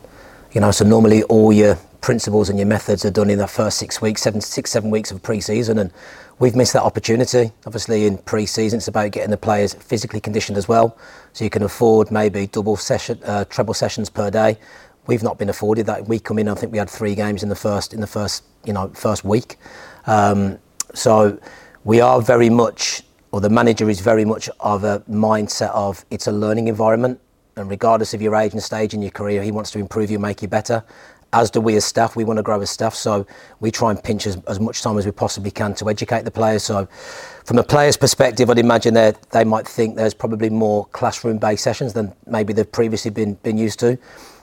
You 0.52 0.60
know, 0.60 0.70
so 0.70 0.84
normally 0.84 1.22
all 1.24 1.52
your 1.52 1.78
principles 2.02 2.50
and 2.50 2.58
your 2.58 2.66
methods 2.66 3.04
are 3.04 3.10
done 3.10 3.30
in 3.30 3.38
the 3.38 3.46
first 3.46 3.78
six 3.78 4.02
weeks, 4.02 4.20
seven, 4.20 4.40
six, 4.40 4.70
seven 4.70 4.90
weeks 4.90 5.10
of 5.10 5.22
pre 5.22 5.40
season. 5.40 5.78
And 5.78 5.90
we've 6.42 6.56
missed 6.56 6.72
that 6.72 6.82
opportunity. 6.82 7.52
Obviously, 7.66 8.04
in 8.04 8.18
pre-season, 8.18 8.78
it's 8.78 8.88
about 8.88 9.12
getting 9.12 9.30
the 9.30 9.36
players 9.36 9.74
physically 9.74 10.20
conditioned 10.20 10.58
as 10.58 10.66
well, 10.66 10.98
so 11.32 11.44
you 11.44 11.50
can 11.50 11.62
afford 11.62 12.10
maybe 12.10 12.48
double 12.48 12.76
session, 12.76 13.18
uh, 13.24 13.44
treble 13.44 13.74
sessions 13.74 14.10
per 14.10 14.28
day. 14.28 14.58
We've 15.06 15.22
not 15.22 15.38
been 15.38 15.48
afforded 15.48 15.86
that. 15.86 16.08
We 16.08 16.18
come 16.18 16.40
in, 16.40 16.48
I 16.48 16.54
think 16.54 16.72
we 16.72 16.78
had 16.78 16.90
three 16.90 17.14
games 17.14 17.44
in 17.44 17.48
the 17.48 17.54
first 17.54 17.94
in 17.94 18.00
the 18.00 18.08
first 18.08 18.44
you 18.64 18.72
know 18.72 18.88
first 18.88 19.24
week. 19.24 19.56
Um, 20.06 20.58
so 20.94 21.38
we 21.84 22.00
are 22.00 22.20
very 22.20 22.50
much, 22.50 23.02
or 23.30 23.40
the 23.40 23.50
manager 23.50 23.88
is 23.88 24.00
very 24.00 24.24
much 24.24 24.48
of 24.58 24.82
a 24.82 25.00
mindset 25.08 25.70
of 25.70 26.04
it's 26.10 26.26
a 26.26 26.32
learning 26.32 26.66
environment, 26.66 27.20
and 27.56 27.70
regardless 27.70 28.14
of 28.14 28.22
your 28.22 28.34
age 28.34 28.52
and 28.52 28.62
stage 28.62 28.94
in 28.94 29.02
your 29.02 29.12
career, 29.12 29.44
he 29.44 29.52
wants 29.52 29.70
to 29.72 29.78
improve 29.78 30.10
you, 30.10 30.18
make 30.18 30.42
you 30.42 30.48
better 30.48 30.82
as 31.32 31.50
do 31.50 31.60
we 31.60 31.76
as 31.76 31.84
staff. 31.84 32.14
We 32.16 32.24
want 32.24 32.38
to 32.38 32.42
grow 32.42 32.60
as 32.60 32.70
staff, 32.70 32.94
so 32.94 33.26
we 33.60 33.70
try 33.70 33.90
and 33.90 34.02
pinch 34.02 34.26
as, 34.26 34.36
as 34.46 34.60
much 34.60 34.82
time 34.82 34.98
as 34.98 35.06
we 35.06 35.12
possibly 35.12 35.50
can 35.50 35.74
to 35.74 35.88
educate 35.88 36.24
the 36.24 36.30
players. 36.30 36.62
So, 36.62 36.86
from 37.44 37.58
a 37.58 37.62
player's 37.62 37.96
perspective, 37.96 38.50
I'd 38.50 38.58
imagine 38.58 38.94
that 38.94 39.30
they 39.30 39.44
might 39.44 39.66
think 39.66 39.96
there's 39.96 40.14
probably 40.14 40.50
more 40.50 40.86
classroom-based 40.86 41.62
sessions 41.62 41.92
than 41.94 42.12
maybe 42.26 42.52
they've 42.52 42.70
previously 42.70 43.10
been 43.10 43.34
been 43.34 43.58
used 43.58 43.78
to. 43.80 43.98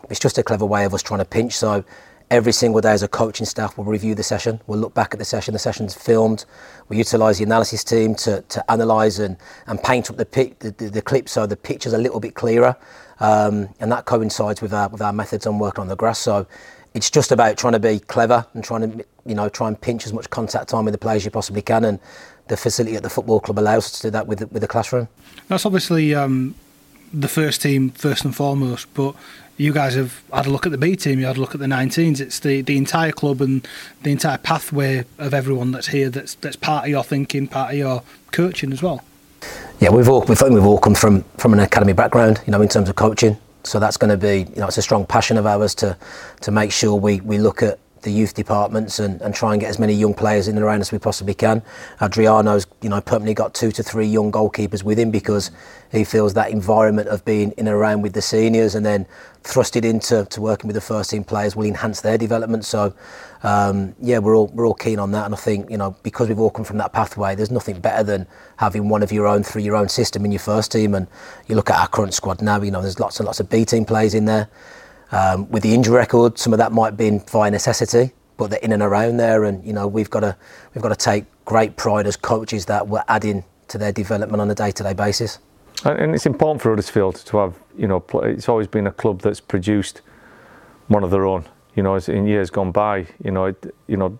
It's 0.09 0.19
just 0.19 0.37
a 0.37 0.43
clever 0.43 0.65
way 0.65 0.85
of 0.85 0.93
us 0.93 1.03
trying 1.03 1.19
to 1.19 1.25
pinch. 1.25 1.55
So, 1.55 1.83
every 2.31 2.51
single 2.51 2.81
day 2.81 2.91
as 2.91 3.03
a 3.03 3.07
coaching 3.07 3.45
staff, 3.45 3.77
we'll 3.77 3.87
review 3.87 4.13
the 4.13 4.23
session. 4.23 4.61
We'll 4.67 4.79
look 4.79 4.93
back 4.93 5.13
at 5.13 5.19
the 5.19 5.25
session. 5.25 5.53
The 5.53 5.59
session's 5.59 5.95
filmed. 5.95 6.45
We 6.87 6.97
utilise 6.97 7.39
the 7.39 7.43
analysis 7.43 7.83
team 7.83 8.15
to, 8.15 8.41
to 8.41 8.63
analyse 8.69 9.19
and, 9.19 9.37
and 9.67 9.81
paint 9.81 10.09
up 10.09 10.17
the, 10.17 10.25
pic, 10.25 10.59
the, 10.59 10.71
the, 10.71 10.89
the 10.89 11.01
clip 11.01 11.27
so 11.27 11.45
the 11.45 11.57
picture's 11.57 11.93
a 11.93 11.97
little 11.97 12.19
bit 12.19 12.35
clearer. 12.35 12.75
Um, 13.19 13.69
and 13.79 13.91
that 13.91 14.05
coincides 14.05 14.61
with 14.61 14.73
our, 14.73 14.89
with 14.89 15.01
our 15.01 15.11
methods 15.11 15.45
on 15.47 15.59
working 15.59 15.81
on 15.81 15.87
the 15.87 15.95
grass. 15.95 16.19
So 16.19 16.47
it's 16.93 17.09
just 17.09 17.31
about 17.31 17.57
trying 17.57 17.73
to 17.73 17.79
be 17.79 17.99
clever 17.99 18.45
and 18.53 18.63
trying 18.63 18.91
to 18.91 19.05
you 19.25 19.35
know 19.35 19.49
try 19.49 19.67
and 19.67 19.79
pinch 19.79 20.05
as 20.05 20.13
much 20.13 20.29
contact 20.29 20.69
time 20.69 20.85
with 20.85 20.93
the 20.93 20.97
players 20.97 21.25
you 21.25 21.31
possibly 21.31 21.61
can 21.61 21.85
and 21.85 21.99
the 22.47 22.57
facility 22.57 22.95
at 22.95 23.03
the 23.03 23.09
football 23.09 23.39
club 23.39 23.59
allows 23.59 23.85
us 23.85 23.99
to 23.99 24.07
do 24.07 24.11
that 24.11 24.25
with 24.25 24.39
the, 24.39 24.47
with 24.47 24.61
the 24.61 24.67
classroom. 24.67 25.07
That's 25.49 25.67
obviously 25.67 26.15
um, 26.15 26.55
the 27.13 27.27
first 27.27 27.61
team 27.61 27.91
first 27.91 28.25
and 28.25 28.35
foremost 28.35 28.91
but 28.93 29.15
you 29.57 29.73
guys 29.73 29.93
have 29.95 30.23
had 30.33 30.45
a 30.45 30.49
look 30.49 30.65
at 30.65 30.71
the 30.71 30.77
B 30.77 30.95
team 30.95 31.19
you 31.19 31.25
had 31.25 31.37
a 31.37 31.39
look 31.39 31.53
at 31.53 31.59
the 31.59 31.67
19s 31.67 32.19
it's 32.19 32.39
the, 32.39 32.61
the 32.61 32.77
entire 32.77 33.11
club 33.11 33.41
and 33.41 33.67
the 34.03 34.11
entire 34.11 34.37
pathway 34.37 35.05
of 35.17 35.33
everyone 35.33 35.71
that's 35.71 35.87
here 35.87 36.09
that's 36.09 36.35
that's 36.35 36.55
part 36.55 36.85
of 36.85 36.89
your 36.89 37.03
thinking 37.03 37.47
part 37.47 37.71
of 37.71 37.77
your 37.77 38.03
coaching 38.31 38.71
as 38.71 38.81
well. 38.81 39.03
Yeah 39.79 39.91
we've 39.91 40.09
all 40.09 40.21
we 40.21 40.35
think 40.35 40.53
we've 40.53 40.65
all 40.65 40.79
come 40.79 40.95
from 40.95 41.23
from 41.37 41.53
an 41.53 41.59
academy 41.59 41.93
background 41.93 42.41
you 42.45 42.51
know 42.51 42.61
in 42.61 42.67
terms 42.67 42.89
of 42.89 42.95
coaching 42.95 43.37
so 43.63 43.79
that's 43.79 43.97
going 43.97 44.09
to 44.09 44.17
be, 44.17 44.51
you 44.53 44.61
know, 44.61 44.67
it's 44.67 44.77
a 44.77 44.81
strong 44.81 45.05
passion 45.05 45.37
of 45.37 45.45
ours 45.45 45.75
to, 45.75 45.97
to 46.41 46.51
make 46.51 46.71
sure 46.71 46.95
we, 46.95 47.21
we 47.21 47.37
look 47.37 47.61
at 47.61 47.79
the 48.01 48.11
youth 48.11 48.33
departments 48.33 48.99
and, 48.99 49.21
and 49.21 49.33
try 49.33 49.53
and 49.53 49.61
get 49.61 49.69
as 49.69 49.79
many 49.79 49.93
young 49.93 50.13
players 50.13 50.47
in 50.47 50.55
and 50.55 50.63
around 50.63 50.81
as 50.81 50.91
we 50.91 50.99
possibly 50.99 51.33
can. 51.33 51.61
Adriano's, 52.01 52.67
you 52.81 52.89
know, 52.89 53.01
permanently 53.01 53.33
got 53.33 53.53
two 53.53 53.71
to 53.71 53.83
three 53.83 54.07
young 54.07 54.31
goalkeepers 54.31 54.83
with 54.83 54.97
him 54.97 55.11
because 55.11 55.51
he 55.91 56.03
feels 56.03 56.33
that 56.35 56.51
environment 56.51 57.07
of 57.07 57.23
being 57.25 57.51
in 57.51 57.67
and 57.67 57.75
around 57.75 58.01
with 58.01 58.13
the 58.13 58.21
seniors 58.21 58.75
and 58.75 58.85
then 58.85 59.05
thrusted 59.43 59.85
into 59.85 60.25
to 60.25 60.41
working 60.41 60.67
with 60.67 60.75
the 60.75 60.81
first 60.81 61.09
team 61.09 61.23
players 61.23 61.55
will 61.55 61.65
enhance 61.65 62.01
their 62.01 62.17
development. 62.17 62.65
So, 62.65 62.93
um, 63.43 63.95
yeah, 64.01 64.19
we're 64.19 64.35
all 64.35 64.47
we're 64.47 64.67
all 64.67 64.73
keen 64.73 64.99
on 64.99 65.11
that, 65.11 65.25
and 65.25 65.33
I 65.33 65.37
think 65.37 65.69
you 65.71 65.77
know 65.77 65.95
because 66.03 66.27
we've 66.27 66.39
all 66.39 66.49
come 66.49 66.65
from 66.65 66.77
that 66.77 66.93
pathway, 66.93 67.35
there's 67.35 67.51
nothing 67.51 67.79
better 67.79 68.03
than 68.03 68.27
having 68.57 68.89
one 68.89 69.01
of 69.01 69.11
your 69.11 69.27
own 69.27 69.43
through 69.43 69.61
your 69.61 69.75
own 69.75 69.89
system 69.89 70.25
in 70.25 70.31
your 70.31 70.39
first 70.39 70.71
team. 70.71 70.93
And 70.93 71.07
you 71.47 71.55
look 71.55 71.69
at 71.69 71.79
our 71.79 71.87
current 71.87 72.13
squad 72.13 72.41
now, 72.41 72.61
you 72.61 72.71
know, 72.71 72.81
there's 72.81 72.99
lots 72.99 73.19
and 73.19 73.25
lots 73.25 73.39
of 73.39 73.49
B 73.49 73.65
team 73.65 73.85
players 73.85 74.13
in 74.13 74.25
there. 74.25 74.49
Um, 75.11 75.49
with 75.49 75.63
the 75.63 75.73
injury 75.73 75.95
record, 75.95 76.37
some 76.37 76.53
of 76.53 76.59
that 76.59 76.71
might 76.71 76.95
be 76.95 77.19
via 77.29 77.49
necessity, 77.49 78.13
but 78.37 78.51
they're 78.51 78.59
in 78.59 78.71
and 78.71 78.83
around 78.83 79.17
there, 79.17 79.43
and 79.43 79.65
you 79.65 79.73
know 79.73 79.87
we've 79.87 80.09
got 80.09 80.21
to 80.21 80.95
take 80.95 81.25
great 81.45 81.75
pride 81.75 82.05
as 82.05 82.15
coaches 82.15 82.65
that 82.65 82.87
we're 82.87 83.03
adding 83.07 83.43
to 83.69 83.77
their 83.77 83.91
development 83.91 84.41
on 84.41 84.51
a 84.51 84.55
day-to-day 84.55 84.93
basis. 84.93 85.39
And 85.85 86.13
it's 86.13 86.25
important 86.25 86.61
for 86.61 86.69
Huddersfield 86.69 87.15
to 87.25 87.37
have, 87.37 87.55
you 87.77 87.87
know, 87.87 88.03
it's 88.23 88.49
always 88.49 88.67
been 88.67 88.87
a 88.87 88.91
club 88.91 89.21
that's 89.21 89.39
produced 89.39 90.01
one 90.87 91.03
of 91.03 91.11
their 91.11 91.25
own. 91.25 91.45
You 91.75 91.83
know, 91.83 91.95
in 91.95 92.27
years 92.27 92.49
gone 92.49 92.71
by, 92.71 93.07
you 93.23 93.31
know, 93.31 93.55
you 93.87 93.95
know, 93.95 94.19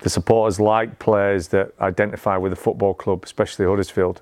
the 0.00 0.10
supporters 0.10 0.60
like 0.60 0.98
players 0.98 1.48
that 1.48 1.72
identify 1.80 2.36
with 2.36 2.50
the 2.50 2.56
football 2.56 2.94
club, 2.94 3.24
especially 3.24 3.64
Huddersfield. 3.64 4.20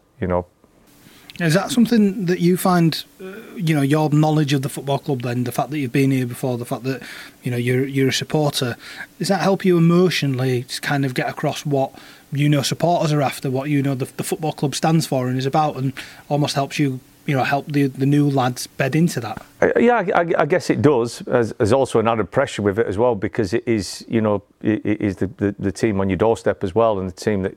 Is 1.40 1.54
that 1.54 1.70
something 1.70 2.26
that 2.26 2.40
you 2.40 2.56
find, 2.56 3.04
uh, 3.20 3.26
you 3.54 3.72
know, 3.72 3.82
your 3.82 4.10
knowledge 4.10 4.52
of 4.52 4.62
the 4.62 4.68
football 4.68 4.98
club? 4.98 5.22
Then 5.22 5.44
the 5.44 5.52
fact 5.52 5.70
that 5.70 5.78
you've 5.78 5.92
been 5.92 6.10
here 6.10 6.26
before, 6.26 6.58
the 6.58 6.64
fact 6.64 6.82
that 6.82 7.02
you 7.44 7.50
know 7.50 7.56
you're 7.56 7.84
you're 7.84 8.08
a 8.08 8.12
supporter, 8.12 8.76
does 9.18 9.28
that 9.28 9.40
help 9.40 9.64
you 9.64 9.78
emotionally 9.78 10.64
to 10.64 10.80
kind 10.80 11.04
of 11.04 11.14
get 11.14 11.28
across 11.28 11.64
what 11.64 11.92
you 12.32 12.48
know 12.48 12.62
supporters 12.62 13.12
are 13.12 13.22
after, 13.22 13.50
what 13.50 13.70
you 13.70 13.82
know 13.82 13.94
the, 13.94 14.06
the 14.16 14.24
football 14.24 14.52
club 14.52 14.74
stands 14.74 15.06
for 15.06 15.28
and 15.28 15.38
is 15.38 15.46
about, 15.46 15.76
and 15.76 15.92
almost 16.28 16.56
helps 16.56 16.80
you, 16.80 16.98
you 17.26 17.36
know, 17.36 17.44
help 17.44 17.66
the 17.70 17.86
the 17.86 18.06
new 18.06 18.28
lads 18.28 18.66
bed 18.66 18.96
into 18.96 19.20
that? 19.20 19.40
Yeah, 19.78 20.04
I, 20.14 20.32
I, 20.38 20.46
guess 20.46 20.70
it 20.70 20.82
does. 20.82 21.20
There's 21.20 21.72
also 21.72 22.00
an 22.00 22.08
added 22.08 22.32
pressure 22.32 22.62
with 22.62 22.80
it 22.80 22.86
as 22.88 22.98
well 22.98 23.14
because 23.14 23.54
it 23.54 23.62
is, 23.66 24.04
you 24.08 24.20
know, 24.20 24.42
it 24.60 24.84
is 24.84 25.16
the, 25.16 25.28
the, 25.28 25.54
the 25.56 25.72
team 25.72 26.00
on 26.00 26.10
your 26.10 26.16
doorstep 26.16 26.64
as 26.64 26.74
well, 26.74 26.98
and 26.98 27.08
the 27.08 27.14
team 27.14 27.42
that 27.44 27.56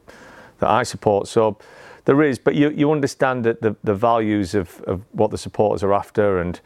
that 0.59 0.69
I 0.69 0.83
support. 0.83 1.27
So 1.27 1.57
there 2.05 2.21
is, 2.21 2.39
but 2.39 2.55
you, 2.55 2.69
you 2.69 2.91
understand 2.91 3.43
that 3.45 3.61
the, 3.61 3.75
the 3.83 3.93
values 3.93 4.55
of, 4.55 4.81
of 4.81 5.03
what 5.11 5.31
the 5.31 5.37
supporters 5.37 5.83
are 5.83 5.93
after, 5.93 6.39
and 6.39 6.59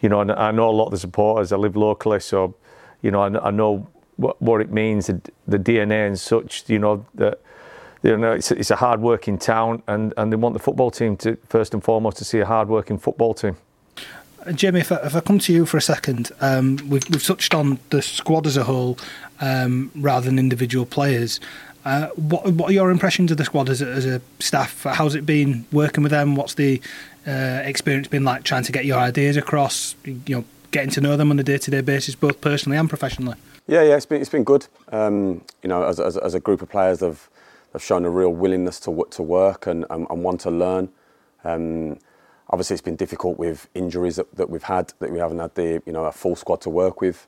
you 0.00 0.08
know, 0.08 0.20
and 0.20 0.32
I 0.32 0.50
know 0.50 0.70
a 0.70 0.72
lot 0.72 0.86
of 0.86 0.92
the 0.92 0.98
supporters. 0.98 1.52
I 1.52 1.56
live 1.56 1.76
locally, 1.76 2.20
so 2.20 2.54
you 3.02 3.10
know, 3.10 3.22
I, 3.22 3.48
I 3.48 3.50
know 3.50 3.86
what, 4.16 4.40
what 4.40 4.60
it 4.60 4.70
means, 4.70 5.06
the, 5.06 5.20
the 5.46 5.58
DNA 5.58 6.06
and 6.06 6.18
such. 6.18 6.68
You 6.68 6.78
know 6.78 7.06
that 7.14 7.40
you 8.02 8.16
know 8.16 8.32
it's, 8.32 8.50
it's 8.50 8.70
a 8.70 8.76
hard 8.76 9.00
working 9.00 9.38
town, 9.38 9.82
and, 9.86 10.14
and 10.16 10.32
they 10.32 10.36
want 10.36 10.54
the 10.54 10.60
football 10.60 10.90
team 10.90 11.16
to 11.18 11.36
first 11.48 11.74
and 11.74 11.84
foremost 11.84 12.16
to 12.18 12.24
see 12.24 12.38
a 12.38 12.46
hard 12.46 12.68
working 12.68 12.98
football 12.98 13.34
team. 13.34 13.56
Uh, 14.46 14.52
Jimmy, 14.52 14.80
if 14.80 14.90
I, 14.90 14.96
if 14.96 15.14
I, 15.14 15.20
come 15.20 15.38
to 15.40 15.52
you 15.52 15.66
for 15.66 15.76
a 15.76 15.82
second, 15.82 16.32
um, 16.40 16.76
we've, 16.88 17.06
we've 17.10 17.22
touched 17.22 17.54
on 17.54 17.78
the 17.90 18.00
squad 18.00 18.46
as 18.46 18.56
a 18.56 18.64
whole 18.64 18.96
um, 19.40 19.90
rather 19.94 20.26
than 20.26 20.38
individual 20.38 20.86
players. 20.86 21.40
Uh, 21.84 22.08
what, 22.08 22.46
what 22.52 22.70
are 22.70 22.72
your 22.72 22.90
impressions 22.90 23.30
of 23.30 23.38
the 23.38 23.44
squad 23.44 23.68
as 23.68 23.80
a, 23.80 23.86
as 23.86 24.06
a 24.06 24.20
staff? 24.38 24.82
How's 24.82 25.14
it 25.14 25.24
been 25.24 25.64
working 25.72 26.02
with 26.02 26.10
them? 26.12 26.36
What's 26.36 26.54
the 26.54 26.80
uh, 27.26 27.62
experience 27.64 28.08
been 28.08 28.24
like 28.24 28.42
trying 28.42 28.64
to 28.64 28.72
get 28.72 28.84
your 28.84 28.98
ideas 28.98 29.36
across? 29.36 29.94
You 30.04 30.20
know, 30.28 30.44
getting 30.70 30.90
to 30.90 31.00
know 31.00 31.16
them 31.16 31.30
on 31.30 31.38
a 31.38 31.42
day-to-day 31.42 31.80
basis, 31.80 32.14
both 32.14 32.40
personally 32.40 32.76
and 32.76 32.88
professionally. 32.88 33.36
Yeah, 33.66 33.82
yeah, 33.82 33.96
it's 33.96 34.06
been 34.06 34.20
it's 34.20 34.30
been 34.30 34.44
good. 34.44 34.66
Um, 34.90 35.42
you 35.62 35.68
know, 35.68 35.84
as, 35.84 36.00
as, 36.00 36.16
as, 36.16 36.34
a 36.34 36.40
group 36.40 36.60
of 36.60 36.68
players, 36.68 37.00
have 37.00 37.28
have 37.72 37.82
shown 37.82 38.04
a 38.04 38.10
real 38.10 38.32
willingness 38.32 38.80
to 38.80 39.06
to 39.10 39.22
work 39.22 39.66
and 39.66 39.86
and, 39.90 40.06
and 40.10 40.24
want 40.24 40.40
to 40.40 40.50
learn. 40.50 40.88
Um, 41.44 41.98
obviously, 42.48 42.74
it's 42.74 42.82
been 42.82 42.96
difficult 42.96 43.38
with 43.38 43.68
injuries 43.74 44.16
that, 44.16 44.34
that, 44.36 44.50
we've 44.50 44.64
had 44.64 44.92
that 44.98 45.10
we 45.10 45.18
haven't 45.18 45.38
had 45.38 45.54
the 45.54 45.82
you 45.86 45.92
know 45.92 46.04
a 46.04 46.12
full 46.12 46.36
squad 46.36 46.60
to 46.62 46.70
work 46.70 47.00
with. 47.00 47.26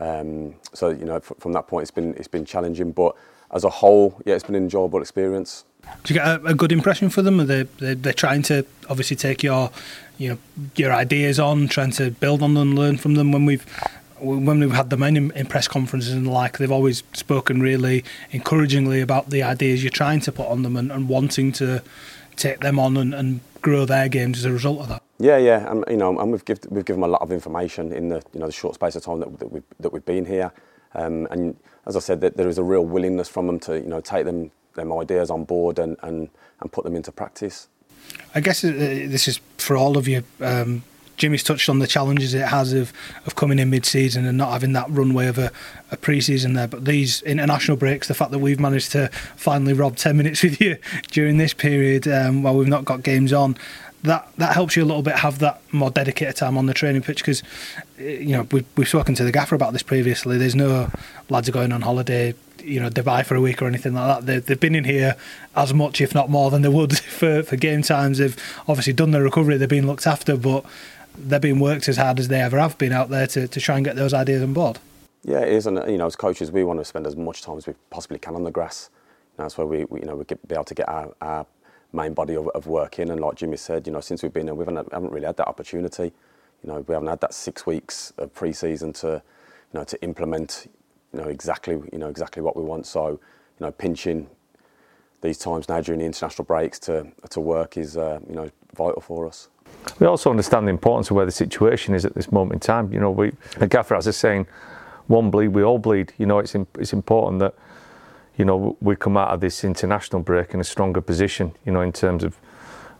Um, 0.00 0.54
so 0.72 0.88
you 0.88 1.04
know, 1.04 1.20
from 1.20 1.52
that 1.52 1.68
point, 1.68 1.82
it's 1.82 1.90
been 1.90 2.14
it's 2.14 2.28
been 2.28 2.44
challenging, 2.44 2.92
but 2.92 3.14
as 3.52 3.64
a 3.64 3.70
whole, 3.70 4.20
yeah, 4.24 4.34
it's 4.34 4.44
been 4.44 4.54
an 4.54 4.62
enjoyable 4.62 5.00
experience. 5.00 5.64
Do 6.04 6.14
you 6.14 6.20
get 6.20 6.26
a, 6.26 6.44
a 6.44 6.54
good 6.54 6.72
impression 6.72 7.10
for 7.10 7.22
them? 7.22 7.40
Are 7.40 7.44
they 7.44 7.64
they're, 7.78 7.94
they're, 7.94 8.12
trying 8.12 8.42
to 8.42 8.64
obviously 8.88 9.16
take 9.16 9.42
your 9.42 9.70
you 10.16 10.30
know 10.30 10.38
your 10.76 10.92
ideas 10.92 11.40
on, 11.40 11.68
trying 11.68 11.90
to 11.92 12.10
build 12.10 12.42
on 12.42 12.54
them, 12.54 12.74
learn 12.74 12.98
from 12.98 13.14
them. 13.14 13.32
When 13.32 13.44
we've 13.44 13.66
when 14.20 14.60
we've 14.60 14.72
had 14.72 14.90
them 14.90 15.02
in, 15.02 15.32
in 15.32 15.46
press 15.46 15.66
conferences 15.66 16.12
and 16.12 16.26
the 16.26 16.30
like, 16.30 16.58
they've 16.58 16.70
always 16.70 17.02
spoken 17.12 17.60
really 17.60 18.04
encouragingly 18.30 19.00
about 19.00 19.30
the 19.30 19.42
ideas 19.42 19.82
you're 19.82 19.90
trying 19.90 20.20
to 20.20 20.30
put 20.30 20.46
on 20.46 20.62
them 20.62 20.76
and, 20.76 20.92
and 20.92 21.08
wanting 21.08 21.50
to 21.50 21.82
take 22.36 22.60
them 22.60 22.78
on 22.78 22.96
and, 22.96 23.12
and, 23.14 23.40
grow 23.62 23.84
their 23.84 24.08
games 24.08 24.38
as 24.38 24.44
a 24.44 24.52
result 24.52 24.80
of 24.80 24.88
that. 24.88 25.00
Yeah, 25.20 25.36
yeah, 25.36 25.70
and 25.70 25.84
you 25.88 25.96
know, 25.96 26.18
and 26.18 26.32
we've 26.32 26.44
given 26.44 26.64
we've 26.70 26.84
given 26.84 27.00
them 27.00 27.10
a 27.10 27.12
lot 27.12 27.22
of 27.22 27.30
information 27.30 27.92
in 27.92 28.08
the 28.08 28.20
you 28.34 28.40
know 28.40 28.46
the 28.46 28.52
short 28.52 28.74
space 28.74 28.96
of 28.96 29.04
time 29.04 29.20
that, 29.20 29.38
that 29.38 29.52
we've 29.52 29.62
that 29.78 29.92
we've 29.92 30.04
been 30.04 30.24
here, 30.24 30.52
and 30.94 31.56
as 31.86 31.96
I 31.96 32.00
said, 32.00 32.20
that 32.20 32.36
there 32.36 32.48
is 32.48 32.58
a 32.58 32.62
real 32.62 32.84
willingness 32.84 33.28
from 33.28 33.46
them 33.46 33.58
to 33.60 33.78
you 33.78 33.88
know 33.88 34.00
take 34.00 34.24
them 34.24 34.50
them 34.74 34.92
ideas 34.92 35.30
on 35.30 35.44
board 35.44 35.78
and 35.78 35.96
and, 36.02 36.28
and 36.60 36.72
put 36.72 36.84
them 36.84 36.96
into 36.96 37.12
practice. 37.12 37.68
I 38.34 38.40
guess 38.40 38.64
uh, 38.64 38.70
this 38.70 39.28
is 39.28 39.40
for 39.58 39.76
all 39.76 39.96
of 39.96 40.08
you. 40.08 40.24
Um, 40.40 40.82
Jimmy's 41.16 41.44
touched 41.44 41.68
on 41.68 41.78
the 41.78 41.86
challenges 41.86 42.34
it 42.34 42.48
has 42.48 42.72
of, 42.72 42.92
of 43.26 43.36
coming 43.36 43.58
in 43.58 43.70
mid-season 43.70 44.26
and 44.26 44.36
not 44.36 44.50
having 44.50 44.72
that 44.72 44.90
runway 44.90 45.26
of 45.26 45.38
a, 45.38 45.52
a 45.90 45.96
pre-season 45.96 46.54
there. 46.54 46.66
But 46.66 46.84
these 46.84 47.22
international 47.22 47.76
breaks, 47.76 48.08
the 48.08 48.14
fact 48.14 48.32
that 48.32 48.40
we've 48.40 48.58
managed 48.58 48.90
to 48.92 49.08
finally 49.36 49.72
rob 49.72 49.96
10 49.96 50.16
minutes 50.16 50.42
with 50.42 50.60
you 50.60 50.78
during 51.12 51.38
this 51.38 51.54
period 51.54 52.08
um, 52.08 52.42
while 52.42 52.56
we've 52.56 52.66
not 52.66 52.84
got 52.84 53.02
games 53.02 53.32
on, 53.32 53.56
that 54.02 54.28
that 54.36 54.54
helps 54.54 54.76
you 54.76 54.82
a 54.82 54.86
little 54.86 55.02
bit 55.02 55.16
have 55.16 55.38
that 55.38 55.60
more 55.72 55.90
dedicated 55.90 56.36
time 56.36 56.58
on 56.58 56.66
the 56.66 56.74
training 56.74 57.02
pitch 57.02 57.18
because 57.18 57.42
eh, 57.98 58.18
you 58.18 58.36
know 58.36 58.46
we've, 58.50 58.66
we've 58.76 58.88
spoken 58.88 59.14
to 59.14 59.24
the 59.24 59.32
gaffer 59.32 59.54
about 59.54 59.72
this 59.72 59.82
previously. 59.82 60.38
There's 60.38 60.54
no 60.54 60.90
lads 61.28 61.48
are 61.48 61.52
going 61.52 61.72
on 61.72 61.82
holiday, 61.82 62.34
you 62.62 62.80
know, 62.80 62.90
Dubai 62.90 63.24
for 63.24 63.34
a 63.34 63.40
week 63.40 63.62
or 63.62 63.66
anything 63.66 63.94
like 63.94 64.18
that. 64.18 64.26
They, 64.26 64.38
they've 64.38 64.60
been 64.60 64.74
in 64.74 64.84
here 64.84 65.16
as 65.54 65.72
much, 65.72 66.00
if 66.00 66.14
not 66.14 66.30
more, 66.30 66.50
than 66.50 66.62
they 66.62 66.68
would 66.68 66.96
for, 67.18 67.42
for 67.42 67.56
game 67.56 67.82
times. 67.82 68.18
They've 68.18 68.36
obviously 68.68 68.92
done 68.92 69.12
their 69.12 69.22
recovery. 69.22 69.56
They've 69.56 69.68
been 69.68 69.86
looked 69.86 70.06
after, 70.06 70.36
but 70.36 70.64
they're 71.16 71.40
being 71.40 71.60
worked 71.60 71.88
as 71.88 71.96
hard 71.96 72.18
as 72.18 72.28
they 72.28 72.40
ever 72.40 72.58
have 72.58 72.78
been 72.78 72.92
out 72.92 73.10
there 73.10 73.26
to, 73.28 73.46
to 73.46 73.60
try 73.60 73.76
and 73.76 73.84
get 73.84 73.96
those 73.96 74.14
ideas 74.14 74.42
on 74.42 74.52
board. 74.52 74.78
Yeah, 75.24 75.40
it 75.40 75.52
is, 75.52 75.66
and 75.66 75.78
you 75.88 75.98
know, 75.98 76.06
as 76.06 76.16
coaches, 76.16 76.50
we 76.50 76.64
want 76.64 76.80
to 76.80 76.84
spend 76.84 77.06
as 77.06 77.14
much 77.14 77.42
time 77.42 77.56
as 77.56 77.66
we 77.66 77.74
possibly 77.90 78.18
can 78.18 78.34
on 78.34 78.42
the 78.42 78.50
grass. 78.50 78.90
that's 79.36 79.56
where 79.56 79.66
we, 79.66 79.84
we, 79.84 80.00
you 80.00 80.06
know, 80.06 80.16
we 80.16 80.24
get, 80.24 80.46
be 80.48 80.54
able 80.54 80.64
to 80.64 80.74
get 80.74 80.88
our, 80.88 81.14
our 81.20 81.46
main 81.92 82.14
body 82.14 82.34
of, 82.34 82.48
of 82.48 82.66
work 82.66 82.98
in. 82.98 83.10
And 83.10 83.20
like 83.20 83.36
Jimmy 83.36 83.56
said, 83.56 83.86
you 83.86 83.92
know, 83.92 84.00
since 84.00 84.22
we've 84.22 84.32
been 84.32 84.46
here, 84.46 84.54
we 84.54 84.64
haven't, 84.64 84.92
haven't 84.92 85.10
really 85.10 85.26
had 85.26 85.36
that 85.36 85.48
opportunity. 85.48 86.12
You 86.62 86.72
know, 86.72 86.84
we 86.86 86.94
haven't 86.94 87.08
had 87.08 87.20
that 87.20 87.34
six 87.34 87.66
weeks 87.66 88.12
of 88.18 88.32
pre-season 88.32 88.92
to, 88.94 89.22
you 89.72 89.78
know, 89.78 89.84
to 89.84 90.02
implement, 90.02 90.70
you 91.12 91.20
know, 91.20 91.28
exactly, 91.28 91.74
you 91.92 91.98
know, 91.98 92.08
exactly 92.08 92.42
what 92.42 92.56
we 92.56 92.62
want. 92.62 92.86
So, 92.86 93.08
you 93.10 93.18
know, 93.66 93.70
pinching 93.70 94.28
these 95.20 95.38
times 95.38 95.68
now 95.68 95.80
during 95.80 96.00
the 96.00 96.06
international 96.06 96.44
breaks 96.44 96.78
to 96.80 97.06
to 97.30 97.40
work 97.40 97.76
is, 97.76 97.96
uh, 97.96 98.18
you 98.28 98.34
know, 98.34 98.50
vital 98.74 99.00
for 99.00 99.26
us. 99.26 99.48
We 99.98 100.06
also 100.06 100.30
understand 100.30 100.66
the 100.66 100.70
importance 100.70 101.10
of 101.10 101.16
where 101.16 101.26
the 101.26 101.32
situation 101.32 101.94
is 101.94 102.04
at 102.04 102.14
this 102.14 102.30
moment 102.32 102.54
in 102.54 102.60
time. 102.60 102.92
You 102.92 103.00
know, 103.00 103.10
we, 103.10 103.32
the 103.58 103.66
gaffer, 103.66 103.94
as 103.94 104.08
I 104.08 104.10
saying, 104.12 104.46
one 105.06 105.30
bleed, 105.30 105.48
we 105.48 105.62
all 105.62 105.78
bleed. 105.78 106.12
You 106.18 106.26
know, 106.26 106.38
it's 106.38 106.54
it's 106.78 106.92
important 106.92 107.40
that 107.40 107.54
you 108.36 108.44
know 108.44 108.76
we 108.80 108.96
come 108.96 109.16
out 109.16 109.28
of 109.28 109.40
this 109.40 109.64
international 109.64 110.22
break 110.22 110.54
in 110.54 110.60
a 110.60 110.64
stronger 110.64 111.00
position. 111.00 111.52
You 111.64 111.72
know, 111.72 111.80
in 111.80 111.92
terms 111.92 112.24
of 112.24 112.38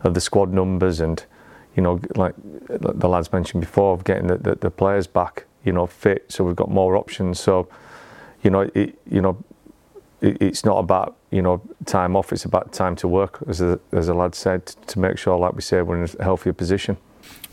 of 0.01 0.13
the 0.13 0.21
squad 0.21 0.51
numbers 0.51 0.99
and 0.99 1.25
you 1.75 1.81
know, 1.81 1.99
like 2.15 2.35
the 2.69 3.09
lads 3.09 3.31
mentioned 3.31 3.61
before, 3.61 3.93
of 3.93 4.03
getting 4.03 4.27
the, 4.27 4.37
the, 4.37 4.55
the 4.55 4.71
players 4.71 5.07
back. 5.07 5.45
You 5.63 5.71
know, 5.71 5.87
fit, 5.87 6.25
so 6.31 6.43
we've 6.43 6.55
got 6.55 6.69
more 6.69 6.97
options. 6.97 7.39
So, 7.39 7.69
you 8.43 8.51
know, 8.51 8.69
it, 8.75 8.99
you 9.09 9.21
know, 9.21 9.41
it, 10.21 10.41
it's 10.41 10.65
not 10.65 10.77
about 10.77 11.15
you 11.31 11.41
know 11.41 11.61
time 11.85 12.15
off. 12.15 12.33
It's 12.33 12.45
about 12.45 12.73
time 12.73 12.95
to 12.97 13.07
work, 13.07 13.39
as 13.47 13.61
a, 13.61 13.79
as 13.91 14.09
a 14.09 14.13
lad 14.13 14.35
said, 14.35 14.65
to 14.65 14.99
make 14.99 15.17
sure, 15.17 15.37
like 15.37 15.55
we 15.55 15.61
said, 15.61 15.87
we're 15.87 16.03
in 16.03 16.09
a 16.19 16.23
healthier 16.23 16.53
position. 16.53 16.97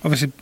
Obviously, 0.03 0.33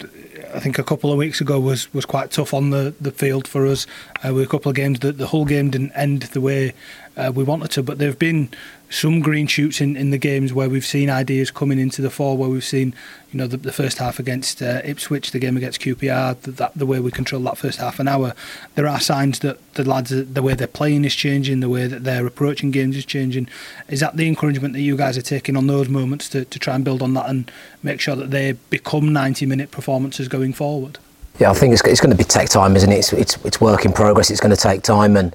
I 0.55 0.61
think 0.61 0.79
a 0.79 0.85
couple 0.85 1.11
of 1.13 1.19
weeks 1.19 1.41
ago 1.41 1.59
was, 1.59 1.93
was 1.93 2.07
quite 2.07 2.31
tough 2.31 2.55
on 2.55 2.71
the, 2.71 2.95
the 3.01 3.11
field 3.11 3.47
for 3.49 3.67
us. 3.67 3.87
Uh, 4.27 4.35
with 4.35 4.43
a 4.43 4.49
couple 4.49 4.69
of 4.69 4.75
games 4.75 4.99
that 5.01 5.17
the 5.17 5.29
whole 5.29 5.45
game 5.45 5.71
didn't 5.71 5.93
end 5.93 6.23
the 6.23 6.41
way 6.41 6.73
uh, 7.17 7.31
we 7.33 7.45
wanted 7.45 7.71
to, 7.71 7.83
but 7.83 7.99
there 7.99 8.09
have 8.09 8.19
been 8.19 8.49
some 8.91 9.21
green 9.21 9.47
shoots 9.47 9.81
in, 9.81 9.97
in 9.97 10.11
the 10.11 10.19
games 10.19 10.53
where 10.53 10.69
we've 10.69 10.87
seen 10.87 11.11
ideas 11.11 11.51
coming 11.51 11.79
into 11.79 12.01
the 12.01 12.11
fore, 12.11 12.37
where 12.37 12.49
we've 12.49 12.65
seen, 12.65 12.95
you 13.33 13.39
know, 13.39 13.47
the, 13.47 13.57
the 13.57 13.73
first 13.73 13.99
half 13.99 14.19
against 14.19 14.63
uh, 14.63 14.81
Ipswich, 14.85 15.31
the 15.31 15.39
game 15.39 15.57
against 15.57 15.81
QPR, 15.81 16.41
the, 16.41 16.51
that, 16.53 16.73
the 16.75 16.87
way 16.87 16.99
we 16.99 17.11
control 17.11 17.43
that 17.43 17.59
first 17.59 17.79
half 17.79 17.99
an 17.99 18.09
hour. 18.09 18.35
There 18.75 18.87
are 18.87 19.01
signs 19.01 19.41
that 19.41 19.59
the 19.75 19.85
lads, 19.85 20.11
the 20.11 20.43
way 20.43 20.55
they're 20.55 20.67
playing 20.67 21.05
is 21.05 21.15
changing, 21.15 21.61
the 21.61 21.69
way 21.69 21.87
that 21.87 22.05
they're 22.05 22.27
approaching 22.27 22.71
games 22.71 22.97
is 22.97 23.05
changing. 23.05 23.49
Is 23.89 24.01
that 24.01 24.17
the 24.17 24.27
encouragement 24.27 24.75
that 24.75 24.81
you 24.81 24.97
guys 24.97 25.19
are 25.19 25.23
taking 25.23 25.57
on 25.57 25.67
those 25.67 25.89
moments 25.89 26.29
to, 26.31 26.45
to 26.45 26.59
try 26.59 26.75
and 26.75 26.85
build 26.85 27.03
on 27.03 27.15
that 27.15 27.29
and 27.29 27.51
make 27.83 28.01
sure 28.01 28.17
that 28.17 28.31
they 28.31 28.53
become 28.71 29.13
90 29.13 29.45
minute 29.47 29.71
performances 29.71 30.29
going 30.29 30.53
forward? 30.53 30.99
Yeah, 31.39 31.51
I 31.51 31.55
think 31.55 31.73
it's, 31.73 31.83
it's 31.83 32.01
going 32.01 32.11
to 32.11 32.17
be 32.17 32.25
take 32.25 32.49
time, 32.49 32.75
isn't 32.75 32.91
it? 32.91 32.99
It's, 32.99 33.13
it's, 33.13 33.45
it's 33.45 33.61
work 33.61 33.85
in 33.85 33.93
progress. 33.93 34.31
It's 34.31 34.41
going 34.41 34.55
to 34.55 34.61
take 34.61 34.83
time 34.83 35.17
and 35.17 35.35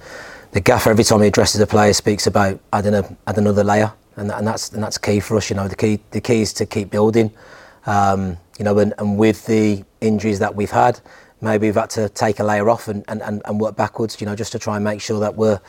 the 0.53 0.61
gaffer 0.61 0.91
every 0.91 1.03
time 1.03 1.21
he 1.21 1.27
addresses 1.27 1.59
a 1.61 1.67
player 1.67 1.93
speaks 1.93 2.27
about 2.27 2.59
adding 2.73 2.93
a 2.93 3.17
add 3.25 3.39
another 3.39 3.63
layer, 3.63 3.91
and, 4.17 4.31
and 4.31 4.45
that's 4.45 4.71
and 4.71 4.83
that's 4.83 4.99
key 4.99 5.19
for 5.19 5.35
us. 5.35 5.49
You 5.49 5.55
know, 5.55 5.67
the 5.67 5.75
key 5.75 5.99
the 6.11 6.21
key 6.21 6.41
is 6.41 6.53
to 6.53 6.65
keep 6.67 6.91
building. 6.91 7.31
Um, 7.87 8.37
you 8.59 8.65
know, 8.65 8.77
and, 8.77 8.93
and 8.99 9.17
with 9.17 9.47
the 9.47 9.83
injuries 9.99 10.37
that 10.39 10.53
we've 10.53 10.69
had, 10.69 10.99
maybe 11.41 11.67
we've 11.67 11.75
had 11.75 11.89
to 11.91 12.07
take 12.09 12.39
a 12.39 12.43
layer 12.43 12.69
off 12.69 12.87
and, 12.87 13.03
and, 13.07 13.41
and 13.43 13.59
work 13.59 13.75
backwards. 13.75 14.21
You 14.21 14.27
know, 14.27 14.35
just 14.35 14.51
to 14.51 14.59
try 14.59 14.75
and 14.75 14.83
make 14.83 15.01
sure 15.01 15.19
that 15.19 15.35
we're 15.35 15.59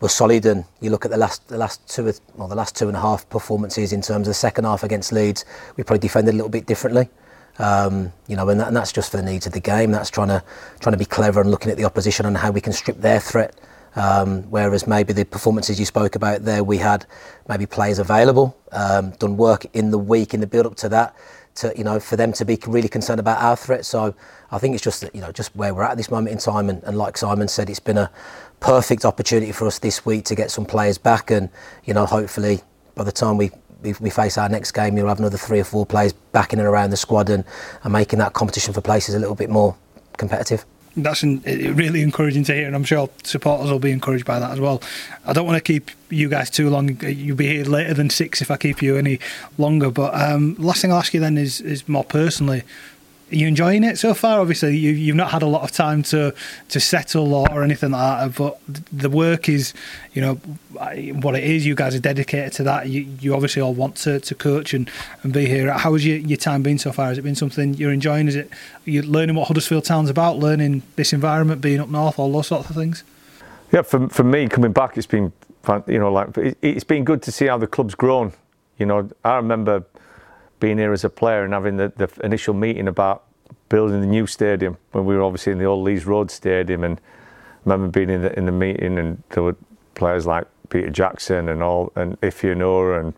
we're 0.00 0.08
solid. 0.08 0.46
And 0.46 0.64
you 0.80 0.90
look 0.90 1.04
at 1.04 1.10
the 1.10 1.16
last 1.16 1.48
the 1.48 1.58
last 1.58 1.88
two 1.88 2.12
well 2.36 2.46
the 2.46 2.54
last 2.54 2.76
two 2.76 2.86
and 2.86 2.96
a 2.96 3.00
half 3.00 3.28
performances 3.30 3.92
in 3.92 4.02
terms 4.02 4.28
of 4.28 4.30
the 4.30 4.34
second 4.34 4.66
half 4.66 4.84
against 4.84 5.10
Leeds, 5.10 5.44
we 5.76 5.82
probably 5.82 5.98
defended 5.98 6.34
a 6.34 6.36
little 6.36 6.50
bit 6.50 6.66
differently. 6.66 7.08
Um, 7.58 8.12
you 8.28 8.36
know, 8.36 8.48
and, 8.48 8.60
that, 8.60 8.68
and 8.68 8.76
that's 8.76 8.92
just 8.92 9.10
for 9.10 9.16
the 9.16 9.22
needs 9.22 9.46
of 9.46 9.52
the 9.52 9.60
game. 9.60 9.90
That's 9.90 10.10
trying 10.10 10.28
to 10.28 10.42
trying 10.80 10.92
to 10.92 10.98
be 10.98 11.04
clever 11.04 11.40
and 11.40 11.50
looking 11.50 11.70
at 11.70 11.76
the 11.76 11.84
opposition 11.84 12.26
and 12.26 12.36
how 12.36 12.50
we 12.50 12.60
can 12.60 12.72
strip 12.72 12.98
their 12.98 13.20
threat 13.20 13.58
um, 13.98 14.44
whereas 14.44 14.86
maybe 14.86 15.12
the 15.12 15.24
performances 15.24 15.80
you 15.80 15.84
spoke 15.84 16.14
about 16.14 16.44
there, 16.44 16.62
we 16.62 16.78
had 16.78 17.06
maybe 17.48 17.66
players 17.66 17.98
available, 17.98 18.56
um, 18.70 19.10
done 19.12 19.36
work 19.36 19.66
in 19.74 19.90
the 19.90 19.98
week 19.98 20.34
in 20.34 20.40
the 20.40 20.46
build 20.46 20.66
up 20.66 20.76
to 20.76 20.88
that, 20.90 21.16
to 21.56 21.72
you 21.76 21.82
know 21.82 21.98
for 21.98 22.14
them 22.14 22.32
to 22.34 22.44
be 22.44 22.58
really 22.66 22.88
concerned 22.88 23.18
about 23.18 23.42
our 23.42 23.56
threat. 23.56 23.84
So 23.84 24.14
I 24.52 24.58
think 24.58 24.74
it's 24.74 24.84
just 24.84 25.02
you 25.12 25.20
know 25.20 25.32
just 25.32 25.54
where 25.56 25.74
we're 25.74 25.82
at, 25.82 25.96
this 25.96 26.10
moment 26.10 26.32
in 26.32 26.38
time, 26.38 26.70
and, 26.70 26.82
and 26.84 26.96
like 26.96 27.18
Simon 27.18 27.48
said, 27.48 27.68
it's 27.68 27.80
been 27.80 27.98
a 27.98 28.10
perfect 28.60 29.04
opportunity 29.04 29.50
for 29.50 29.66
us 29.66 29.78
this 29.80 30.06
week 30.06 30.24
to 30.26 30.34
get 30.36 30.52
some 30.52 30.64
players 30.64 30.98
back, 30.98 31.30
and 31.30 31.50
you 31.84 31.94
know 31.94 32.06
hopefully 32.06 32.60
by 32.94 33.04
the 33.04 33.12
time 33.12 33.36
we 33.36 33.50
we, 33.82 33.94
we 34.00 34.10
face 34.10 34.38
our 34.38 34.48
next 34.48 34.72
game, 34.72 34.96
you'll 34.96 35.08
have 35.08 35.18
another 35.18 35.38
three 35.38 35.60
or 35.60 35.64
four 35.64 35.86
players 35.86 36.12
back 36.12 36.52
in 36.52 36.58
and 36.58 36.68
around 36.68 36.90
the 36.90 36.96
squad 36.96 37.30
and, 37.30 37.44
and 37.84 37.92
making 37.92 38.18
that 38.18 38.32
competition 38.32 38.74
for 38.74 38.80
places 38.80 39.14
a 39.14 39.18
little 39.18 39.34
bit 39.34 39.50
more 39.50 39.76
competitive 40.16 40.64
that's 41.02 41.22
really 41.22 42.02
encouraging 42.02 42.44
to 42.44 42.54
hear, 42.54 42.66
and 42.66 42.74
I'm 42.74 42.84
sure 42.84 43.08
supporters 43.22 43.70
will 43.70 43.78
be 43.78 43.90
encouraged 43.90 44.24
by 44.24 44.38
that 44.38 44.50
as 44.50 44.60
well. 44.60 44.82
I 45.24 45.32
don't 45.32 45.46
want 45.46 45.56
to 45.56 45.72
keep 45.72 45.90
you 46.10 46.28
guys 46.28 46.50
too 46.50 46.70
long. 46.70 47.00
You'll 47.02 47.36
be 47.36 47.46
here 47.46 47.64
later 47.64 47.94
than 47.94 48.10
six 48.10 48.40
if 48.42 48.50
I 48.50 48.56
keep 48.56 48.82
you 48.82 48.96
any 48.96 49.20
longer. 49.56 49.90
But 49.90 50.14
um, 50.20 50.56
last 50.58 50.82
thing 50.82 50.92
I'll 50.92 50.98
ask 50.98 51.14
you 51.14 51.20
then 51.20 51.38
is, 51.38 51.60
is 51.60 51.88
more 51.88 52.04
personally 52.04 52.62
are 53.30 53.34
you 53.34 53.46
enjoying 53.46 53.84
it 53.84 53.98
so 53.98 54.14
far? 54.14 54.40
Obviously, 54.40 54.76
you, 54.76 54.90
you've 54.92 55.16
not 55.16 55.30
had 55.30 55.42
a 55.42 55.46
lot 55.46 55.62
of 55.62 55.70
time 55.70 56.02
to 56.04 56.34
to 56.70 56.80
settle 56.80 57.34
or, 57.34 57.50
or 57.50 57.62
anything 57.62 57.90
like 57.90 58.32
that. 58.32 58.38
But 58.38 58.58
the 58.92 59.10
work 59.10 59.48
is, 59.48 59.74
you 60.14 60.22
know, 60.22 60.34
what 60.34 61.34
it 61.34 61.44
is. 61.44 61.66
You 61.66 61.74
guys 61.74 61.94
are 61.94 62.00
dedicated 62.00 62.52
to 62.54 62.62
that. 62.64 62.88
You, 62.88 63.02
you 63.20 63.34
obviously 63.34 63.60
all 63.60 63.74
want 63.74 63.96
to, 63.96 64.20
to 64.20 64.34
coach 64.34 64.72
and, 64.72 64.90
and 65.22 65.32
be 65.32 65.46
here. 65.46 65.72
How 65.72 65.92
has 65.92 66.06
your, 66.06 66.16
your 66.16 66.38
time 66.38 66.62
been 66.62 66.78
so 66.78 66.92
far? 66.92 67.08
Has 67.08 67.18
it 67.18 67.22
been 67.22 67.34
something 67.34 67.74
you're 67.74 67.92
enjoying? 67.92 68.28
Is 68.28 68.36
it 68.36 68.50
you 68.84 69.02
learning 69.02 69.36
what 69.36 69.48
Huddersfield 69.48 69.84
Town's 69.84 70.10
about, 70.10 70.38
learning 70.38 70.82
this 70.96 71.12
environment, 71.12 71.60
being 71.60 71.80
up 71.80 71.88
north, 71.88 72.18
all 72.18 72.32
those 72.32 72.46
sorts 72.46 72.70
of 72.70 72.76
things? 72.76 73.04
Yeah, 73.72 73.82
for 73.82 74.08
for 74.08 74.24
me 74.24 74.48
coming 74.48 74.72
back, 74.72 74.96
it's 74.96 75.06
been 75.06 75.32
you 75.86 75.98
know 75.98 76.10
like 76.10 76.28
it's 76.62 76.84
been 76.84 77.04
good 77.04 77.22
to 77.22 77.32
see 77.32 77.46
how 77.46 77.58
the 77.58 77.66
club's 77.66 77.94
grown. 77.94 78.32
You 78.78 78.86
know, 78.86 79.10
I 79.24 79.36
remember 79.36 79.84
being 80.60 80.78
here 80.78 80.92
as 80.92 81.04
a 81.04 81.10
player 81.10 81.44
and 81.44 81.52
having 81.52 81.76
the, 81.76 81.92
the 81.96 82.10
initial 82.24 82.54
meeting 82.54 82.88
about 82.88 83.24
building 83.68 84.00
the 84.00 84.06
new 84.06 84.26
stadium 84.26 84.76
when 84.92 85.04
we 85.04 85.14
were 85.14 85.22
obviously 85.22 85.52
in 85.52 85.58
the 85.58 85.64
old 85.64 85.84
Leeds 85.84 86.06
Road 86.06 86.30
Stadium 86.30 86.84
and 86.84 87.00
I 87.66 87.70
remember 87.70 87.90
being 87.90 88.10
in 88.10 88.22
the 88.22 88.38
in 88.38 88.46
the 88.46 88.52
meeting 88.52 88.98
and 88.98 89.22
there 89.30 89.42
were 89.42 89.56
players 89.94 90.26
like 90.26 90.46
Peter 90.70 90.90
Jackson 90.90 91.48
and 91.48 91.62
all 91.62 91.92
and 91.96 92.20
Ifeanyi 92.20 93.00
and 93.00 93.14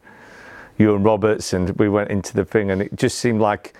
Iwan 0.78 1.02
Roberts 1.02 1.52
and 1.52 1.70
we 1.78 1.88
went 1.88 2.10
into 2.10 2.34
the 2.34 2.44
thing 2.44 2.70
and 2.70 2.82
it 2.82 2.94
just 2.96 3.18
seemed 3.18 3.40
like 3.40 3.74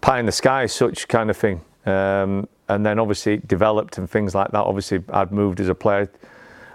pie 0.00 0.20
in 0.20 0.26
the 0.26 0.32
sky 0.32 0.66
such 0.66 1.08
kind 1.08 1.30
of 1.30 1.36
thing. 1.36 1.62
Um, 1.86 2.48
and 2.68 2.86
then 2.86 2.98
obviously 2.98 3.34
it 3.34 3.48
developed 3.48 3.98
and 3.98 4.08
things 4.08 4.34
like 4.34 4.50
that. 4.52 4.60
Obviously 4.60 5.02
I'd 5.08 5.32
moved 5.32 5.60
as 5.60 5.68
a 5.68 5.74
player 5.74 6.10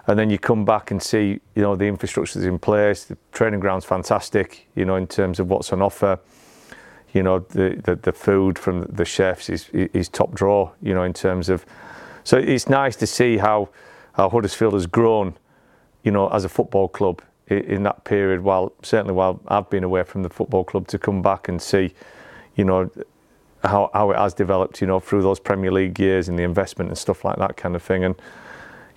and 0.07 0.19
then 0.19 0.29
you 0.29 0.37
come 0.37 0.65
back 0.65 0.91
and 0.91 1.01
see 1.01 1.39
you 1.55 1.61
know 1.61 1.75
the 1.75 1.85
infrastructure 1.85 2.39
is 2.39 2.45
in 2.45 2.59
place 2.59 3.05
the 3.05 3.17
training 3.31 3.59
ground's 3.59 3.85
fantastic 3.85 4.67
you 4.75 4.85
know 4.85 4.95
in 4.95 5.07
terms 5.07 5.39
of 5.39 5.49
what's 5.49 5.71
on 5.73 5.81
offer. 5.81 6.19
You 7.13 7.23
know 7.23 7.39
the 7.39 7.79
the, 7.83 7.95
the 7.95 8.11
food 8.11 8.59
from 8.59 8.83
the 8.83 9.05
chefs 9.05 9.49
is 9.49 9.69
is 9.69 10.09
top 10.09 10.33
draw 10.33 10.71
you 10.81 10.93
know 10.93 11.03
in 11.03 11.13
terms 11.13 11.49
of 11.49 11.65
so 12.23 12.37
it's 12.37 12.67
nice 12.67 12.95
to 12.97 13.07
see 13.07 13.37
how 13.37 13.69
how 14.13 14.29
Huddersfield 14.29 14.73
has 14.73 14.85
grown 14.85 15.35
you 16.03 16.11
know 16.11 16.27
as 16.29 16.43
a 16.43 16.49
football 16.49 16.87
club 16.87 17.21
in, 17.47 17.59
in 17.59 17.83
that 17.83 18.03
period 18.03 18.41
while 18.41 18.73
certainly 18.83 19.13
while 19.13 19.39
I've 19.47 19.69
been 19.69 19.83
away 19.83 20.03
from 20.03 20.23
the 20.23 20.29
football 20.29 20.63
club 20.63 20.87
to 20.89 20.99
come 20.99 21.21
back 21.21 21.47
and 21.47 21.61
see 21.61 21.93
you 22.55 22.65
know 22.65 22.89
how 23.63 23.89
how 23.93 24.11
it 24.11 24.17
has 24.17 24.33
developed 24.33 24.81
you 24.81 24.87
know 24.87 24.99
through 24.99 25.21
those 25.21 25.39
Premier 25.39 25.71
League 25.71 25.99
years 25.99 26.27
and 26.27 26.37
the 26.37 26.43
investment 26.43 26.89
and 26.89 26.97
stuff 26.97 27.23
like 27.23 27.37
that 27.37 27.57
kind 27.57 27.75
of 27.75 27.83
thing. 27.83 28.03
And 28.03 28.15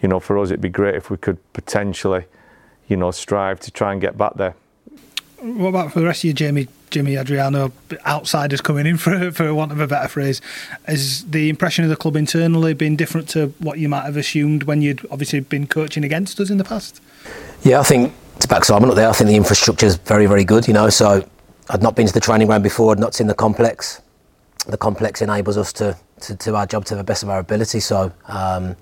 you 0.00 0.08
know, 0.08 0.20
for 0.20 0.38
us, 0.38 0.50
it'd 0.50 0.60
be 0.60 0.68
great 0.68 0.94
if 0.94 1.10
we 1.10 1.16
could 1.16 1.38
potentially, 1.52 2.24
you 2.88 2.96
know, 2.96 3.10
strive 3.10 3.60
to 3.60 3.70
try 3.70 3.92
and 3.92 4.00
get 4.00 4.16
back 4.16 4.34
there. 4.34 4.54
What 5.40 5.68
about 5.68 5.92
for 5.92 6.00
the 6.00 6.06
rest 6.06 6.20
of 6.20 6.28
you, 6.28 6.32
Jamie? 6.32 6.68
Jimmy 6.90 7.18
Adriano, 7.18 7.72
outsiders 8.06 8.60
coming 8.60 8.86
in 8.86 8.96
for 8.98 9.30
for 9.30 9.54
want 9.54 9.72
of 9.72 9.80
a 9.80 9.86
better 9.86 10.08
phrase. 10.08 10.40
Has 10.84 11.24
the 11.24 11.48
impression 11.48 11.84
of 11.84 11.90
the 11.90 11.96
club 11.96 12.16
internally 12.16 12.74
been 12.74 12.96
different 12.96 13.28
to 13.30 13.48
what 13.58 13.78
you 13.78 13.88
might 13.88 14.04
have 14.04 14.16
assumed 14.16 14.64
when 14.64 14.82
you'd 14.82 15.06
obviously 15.10 15.40
been 15.40 15.66
coaching 15.66 16.04
against 16.04 16.40
us 16.40 16.50
in 16.50 16.58
the 16.58 16.64
past? 16.64 17.00
Yeah, 17.62 17.80
I 17.80 17.82
think 17.82 18.14
to 18.40 18.48
back 18.48 18.64
Simon 18.64 18.88
up 18.88 18.96
there, 18.96 19.08
I 19.08 19.12
think 19.12 19.28
the 19.28 19.36
infrastructure 19.36 19.86
is 19.86 19.96
very, 19.96 20.26
very 20.26 20.44
good. 20.44 20.66
You 20.66 20.74
know, 20.74 20.88
so 20.90 21.28
I'd 21.70 21.82
not 21.82 21.96
been 21.96 22.06
to 22.06 22.12
the 22.12 22.20
training 22.20 22.46
ground 22.46 22.62
before, 22.62 22.92
I'd 22.92 22.98
not 22.98 23.14
seen 23.14 23.26
the 23.26 23.34
complex. 23.34 24.00
The 24.66 24.78
complex 24.78 25.22
enables 25.22 25.56
us 25.56 25.72
to 25.74 25.96
to 26.20 26.34
do 26.34 26.56
our 26.56 26.66
job 26.66 26.84
to 26.86 26.96
the 26.96 27.04
best 27.04 27.22
of 27.22 27.28
our 27.28 27.38
ability. 27.38 27.80
So. 27.80 28.12
Um, 28.26 28.76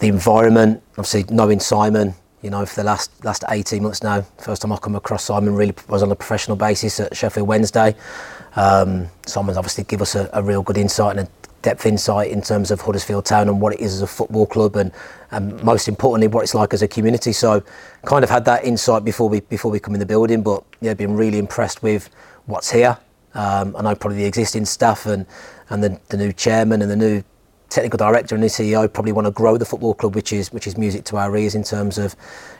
the 0.00 0.08
environment, 0.08 0.82
obviously 0.92 1.24
knowing 1.34 1.60
Simon, 1.60 2.14
you 2.42 2.50
know, 2.50 2.64
for 2.64 2.76
the 2.76 2.84
last 2.84 3.24
last 3.24 3.44
18 3.48 3.82
months 3.82 4.02
now. 4.02 4.22
First 4.38 4.62
time 4.62 4.72
I 4.72 4.78
come 4.78 4.96
across 4.96 5.24
Simon 5.24 5.54
really 5.54 5.74
was 5.88 6.02
on 6.02 6.10
a 6.10 6.16
professional 6.16 6.56
basis 6.56 6.98
at 6.98 7.16
Sheffield 7.16 7.46
Wednesday. 7.46 7.94
Um, 8.56 9.08
Simon's 9.26 9.56
obviously 9.56 9.84
give 9.84 10.02
us 10.02 10.14
a, 10.14 10.28
a, 10.32 10.42
real 10.42 10.62
good 10.62 10.76
insight 10.76 11.16
and 11.16 11.28
a 11.28 11.30
depth 11.62 11.86
insight 11.86 12.32
in 12.32 12.42
terms 12.42 12.72
of 12.72 12.80
Huddersfield 12.80 13.24
Town 13.24 13.48
and 13.48 13.60
what 13.60 13.74
it 13.74 13.80
is 13.80 13.94
as 13.94 14.02
a 14.02 14.08
football 14.08 14.44
club 14.44 14.74
and, 14.74 14.90
and 15.30 15.62
most 15.62 15.86
importantly 15.86 16.26
what 16.26 16.42
it's 16.42 16.54
like 16.54 16.74
as 16.74 16.82
a 16.82 16.88
community. 16.88 17.32
So 17.32 17.62
kind 18.06 18.24
of 18.24 18.30
had 18.30 18.44
that 18.46 18.64
insight 18.64 19.04
before 19.04 19.28
we 19.28 19.40
before 19.40 19.70
we 19.70 19.78
come 19.78 19.94
in 19.94 20.00
the 20.00 20.06
building, 20.06 20.42
but 20.42 20.64
yeah, 20.80 20.94
been 20.94 21.14
really 21.14 21.38
impressed 21.38 21.82
with 21.82 22.08
what's 22.46 22.70
here. 22.70 22.96
Um, 23.34 23.76
I 23.76 23.82
know 23.82 23.94
probably 23.94 24.18
the 24.18 24.24
existing 24.24 24.64
staff 24.64 25.06
and 25.06 25.26
and 25.68 25.84
the, 25.84 26.00
the 26.08 26.16
new 26.16 26.32
chairman 26.32 26.82
and 26.82 26.90
the 26.90 26.96
new 26.96 27.22
technical 27.70 27.96
director 27.96 28.34
and 28.34 28.44
the 28.44 28.48
CEO 28.48 28.92
probably 28.92 29.12
want 29.12 29.26
to 29.26 29.30
grow 29.30 29.56
the 29.56 29.64
football 29.64 29.94
club, 29.94 30.14
which 30.14 30.32
is 30.32 30.52
which 30.52 30.66
is 30.66 30.76
music 30.76 31.04
to 31.04 31.16
our 31.16 31.34
ears 31.36 31.54
in 31.54 31.64
terms 31.64 31.96
of, 31.96 32.14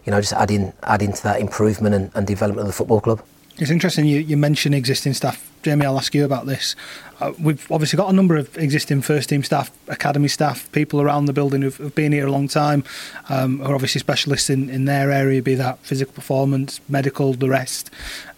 you 0.04 0.10
know, 0.10 0.20
just 0.20 0.32
adding 0.32 0.72
adding 0.84 1.12
to 1.12 1.22
that 1.24 1.40
improvement 1.40 1.94
and, 1.94 2.10
and 2.14 2.26
development 2.26 2.62
of 2.62 2.66
the 2.68 2.72
football 2.72 3.00
club. 3.00 3.22
It's 3.58 3.70
interesting 3.70 4.06
you, 4.06 4.20
you 4.20 4.38
mention 4.38 4.72
existing 4.72 5.12
staff. 5.12 5.46
Jamie, 5.62 5.84
I'll 5.84 5.98
ask 5.98 6.14
you 6.14 6.24
about 6.24 6.46
this. 6.46 6.74
Uh, 7.20 7.32
we've 7.38 7.70
obviously 7.70 7.98
got 7.98 8.08
a 8.08 8.12
number 8.14 8.36
of 8.36 8.56
existing 8.56 9.02
first 9.02 9.28
team 9.28 9.42
staff, 9.42 9.70
academy 9.88 10.28
staff, 10.28 10.72
people 10.72 11.02
around 11.02 11.26
the 11.26 11.34
building 11.34 11.60
who've, 11.60 11.76
who've 11.76 11.94
been 11.94 12.12
here 12.12 12.26
a 12.26 12.32
long 12.32 12.48
time, 12.48 12.82
um, 13.28 13.60
are 13.60 13.74
obviously 13.74 13.98
specialists 13.98 14.48
in, 14.48 14.70
in 14.70 14.86
their 14.86 15.10
area, 15.10 15.42
be 15.42 15.54
that 15.56 15.78
physical 15.80 16.14
performance, 16.14 16.80
medical, 16.88 17.34
the 17.34 17.50
rest. 17.50 17.90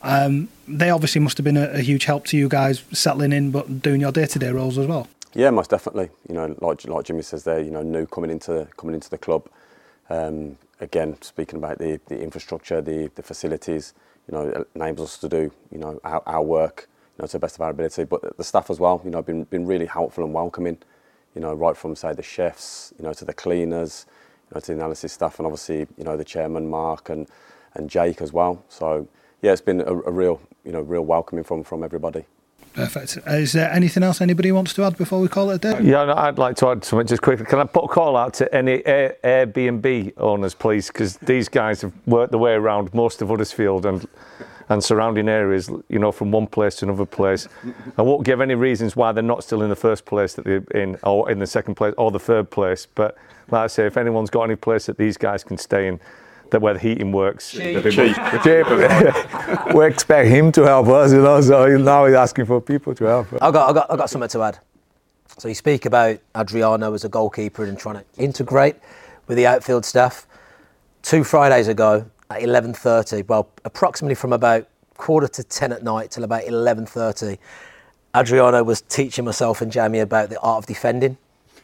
Um, 0.03 0.49
they 0.67 0.91
obviously 0.91 1.21
must 1.21 1.39
have 1.39 1.45
been 1.45 1.57
a, 1.57 1.69
a 1.69 1.81
huge 1.81 2.07
help 2.07 2.27
to 2.27 2.37
you 2.37 2.49
guys 2.49 2.83
settling 2.91 3.33
in, 3.33 3.53
but 3.53 3.83
doing 3.83 4.01
your 4.01 4.11
day 4.11 4.27
to 4.27 4.39
day 4.41 4.51
roles 4.51 4.77
as 4.77 4.89
well. 4.89 5.07
Yeah, 5.35 5.51
most 5.51 5.71
definitely. 5.71 6.11
You 6.29 6.35
know, 6.37 6.57
like 6.61 6.87
like 6.87 7.07
Jimmy 7.07 7.23
says 7.23 7.45
there, 7.45 7.61
you 7.61 7.71
know, 7.73 7.83
new 7.83 8.07
coming 8.07 8.31
into 8.31 8.69
coming 8.77 8.95
into 8.95 9.11
the 9.11 9.19
club. 9.19 9.49
Um, 10.11 10.59
again, 10.81 11.17
speaking 11.23 11.59
about 11.59 11.79
the, 11.79 12.01
the 12.09 12.21
infrastructure, 12.21 12.83
the, 12.83 13.11
the 13.17 13.23
facilities, 13.23 13.95
you 14.29 14.37
know, 14.37 14.67
enables 14.75 15.13
us 15.15 15.19
to 15.21 15.29
do, 15.31 15.53
you 15.73 15.79
know, 15.79 16.01
our, 16.05 16.23
our 16.27 16.43
work, 16.43 16.89
you 17.17 17.23
know, 17.23 17.27
to 17.29 17.33
the 17.35 17.41
best 17.41 17.57
of 17.57 17.63
our 17.63 17.71
ability. 17.71 18.05
But 18.05 18.37
the 18.37 18.45
staff 18.45 18.71
as 18.71 18.81
well, 18.81 19.01
you 19.05 19.11
know, 19.11 19.23
been 19.23 19.45
been 19.45 19.67
really 19.67 19.87
helpful 19.87 20.25
and 20.25 20.35
welcoming. 20.35 20.79
You 21.35 21.41
know, 21.43 21.55
right 21.55 21.77
from 21.79 21.97
say 21.97 22.13
the 22.15 22.23
chefs, 22.25 22.93
you 22.99 23.05
know, 23.05 23.15
to 23.15 23.25
the 23.25 23.35
cleaners, 23.35 24.07
you 24.51 24.57
know, 24.57 24.61
to 24.61 24.67
the 24.69 24.75
analysis 24.75 25.15
staff, 25.15 25.39
and 25.41 25.47
obviously, 25.47 25.87
you 25.99 26.05
know, 26.05 26.19
the 26.19 26.25
chairman 26.27 26.69
Mark 26.71 27.09
and 27.11 27.29
and 27.75 27.91
Jake 27.91 28.21
as 28.23 28.35
well. 28.35 28.65
So 28.69 29.09
yeah, 29.43 29.53
it's 29.53 29.63
been 29.63 29.81
a, 29.81 29.95
a 29.95 30.13
real, 30.13 30.43
you 30.65 30.73
know, 30.73 30.83
real 30.83 31.07
welcoming 31.07 31.45
from 31.45 31.65
from 31.65 31.85
everybody. 31.85 32.27
Perfect. 32.75 33.19
Is 33.27 33.53
there 33.53 33.71
anything 33.71 34.03
else 34.03 34.21
anybody 34.21 34.51
wants 34.51 34.73
to 34.75 34.85
add 34.85 34.97
before 34.97 35.21
we 35.21 35.29
call 35.29 35.51
it 35.51 35.57
a 35.57 35.59
day? 35.59 35.81
Yeah, 35.83 36.05
no, 36.05 36.15
I'd 36.15 36.39
like 36.39 36.57
to 36.57 36.69
add 36.69 36.85
something 36.85 37.07
just 37.07 37.23
quickly. 37.23 37.45
Can 37.45 37.59
I 37.59 37.65
put 37.65 37.85
a 37.85 37.89
call 37.89 38.17
out 38.17 38.35
to 38.35 38.55
any 38.55 38.85
Air, 38.87 39.17
Airbnb 39.23 40.15
owners, 40.17 40.55
please? 40.55 40.89
Because 40.89 41.17
these 41.19 41.49
guys 41.49 41.83
have 41.83 41.93
worked 42.07 42.33
their 42.33 42.41
way 42.41 42.53
around 42.53 42.93
most 42.95 43.21
of 43.21 43.29
Huddersfield 43.29 43.85
and 43.85 44.07
and 44.69 44.83
surrounding 44.83 45.29
areas, 45.29 45.71
you 45.89 45.99
know, 45.99 46.13
from 46.13 46.31
one 46.31 46.47
place 46.47 46.77
to 46.77 46.87
another 46.87 47.05
place. 47.05 47.49
I 47.99 48.03
won't 48.03 48.25
give 48.25 48.41
any 48.41 48.55
reasons 48.55 48.97
why 48.97 49.13
they're 49.13 49.23
not 49.23 49.45
still 49.45 49.63
in 49.63 49.69
the 49.69 49.77
first 49.77 50.05
place 50.05 50.35
that 50.35 50.45
they're 50.45 50.65
in, 50.75 50.97
or 51.03 51.31
in 51.31 51.39
the 51.39 51.47
second 51.47 51.75
place, 51.75 51.95
or 51.99 52.11
the 52.11 52.21
third 52.21 52.51
place. 52.51 52.87
But 52.87 53.17
like 53.51 53.65
I 53.65 53.67
say, 53.67 53.87
if 53.87 53.97
anyone's 53.97 54.31
got 54.31 54.45
any 54.45 54.57
place 54.57 54.87
that 54.87 54.97
these 54.97 55.17
guys 55.17 55.45
can 55.45 55.59
stay 55.59 55.89
in, 55.89 56.01
that 56.53 56.63
where 56.63 56.75
the 56.75 56.81
heating 56.81 57.13
works. 57.13 57.51
Cheap. 57.51 57.83
Cheap. 57.91 58.17
we 59.75 59.87
expect 59.87 60.29
him 60.29 60.53
to 60.53 60.63
help 60.63 60.87
us, 60.89 61.13
you 61.13 61.21
know. 61.21 61.41
So 61.41 61.67
now 61.77 62.07
he's 62.07 62.15
asking 62.15 62.47
for 62.47 62.61
people 62.61 62.95
to 62.95 63.05
help. 63.05 63.33
I 63.43 63.51
got, 63.51 63.71
I 63.71 63.73
got, 63.73 63.91
I 63.91 63.97
got 63.97 64.09
something 64.09 64.31
to 64.31 64.43
add. 64.43 64.59
So 65.39 65.49
you 65.49 65.55
speak 65.55 65.87
about 65.87 66.19
Adriano 66.37 66.95
as 66.95 67.05
a 67.05 67.09
goalkeeper 67.09 67.65
and 67.65 67.79
trying 67.79 67.97
to 67.97 68.05
integrate 68.17 68.77
with 69.27 69.37
the 69.37 69.47
outfield 69.47 69.85
staff. 69.85 70.27
Two 71.03 71.25
Fridays 71.25 71.69
ago 71.69 72.07
at 72.31 72.43
11:30, 72.43 73.27
well, 73.27 73.49
approximately 73.65 74.15
from 74.15 74.33
about 74.33 74.69
quarter 74.97 75.27
to 75.27 75.43
ten 75.43 75.73
at 75.73 75.83
night 75.83 76.13
till 76.13 76.23
about 76.23 76.45
11:30, 76.45 77.39
Adriano 78.15 78.63
was 78.63 78.83
teaching 78.83 79.25
myself 79.25 79.63
and 79.63 79.73
Jamie 79.73 80.01
about 80.01 80.29
the 80.29 80.39
art 80.41 80.59
of 80.59 80.67
defending, 80.67 81.17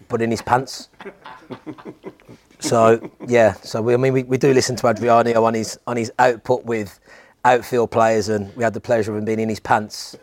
but 0.08 0.20
in 0.22 0.30
his 0.30 0.42
pants. 0.42 0.88
So 2.60 3.10
yeah, 3.26 3.52
so 3.54 3.80
we, 3.82 3.94
I 3.94 3.96
mean 3.96 4.12
we, 4.12 4.22
we 4.24 4.36
do 4.36 4.52
listen 4.52 4.76
to 4.76 4.88
Adriano 4.88 5.44
on 5.44 5.54
his 5.54 5.78
on 5.86 5.96
his 5.96 6.12
output 6.18 6.64
with 6.64 6.98
outfield 7.44 7.90
players, 7.90 8.28
and 8.28 8.54
we 8.56 8.64
had 8.64 8.74
the 8.74 8.80
pleasure 8.80 9.12
of 9.12 9.18
him 9.18 9.24
being 9.24 9.40
in 9.40 9.48
his 9.48 9.60
pants 9.60 10.16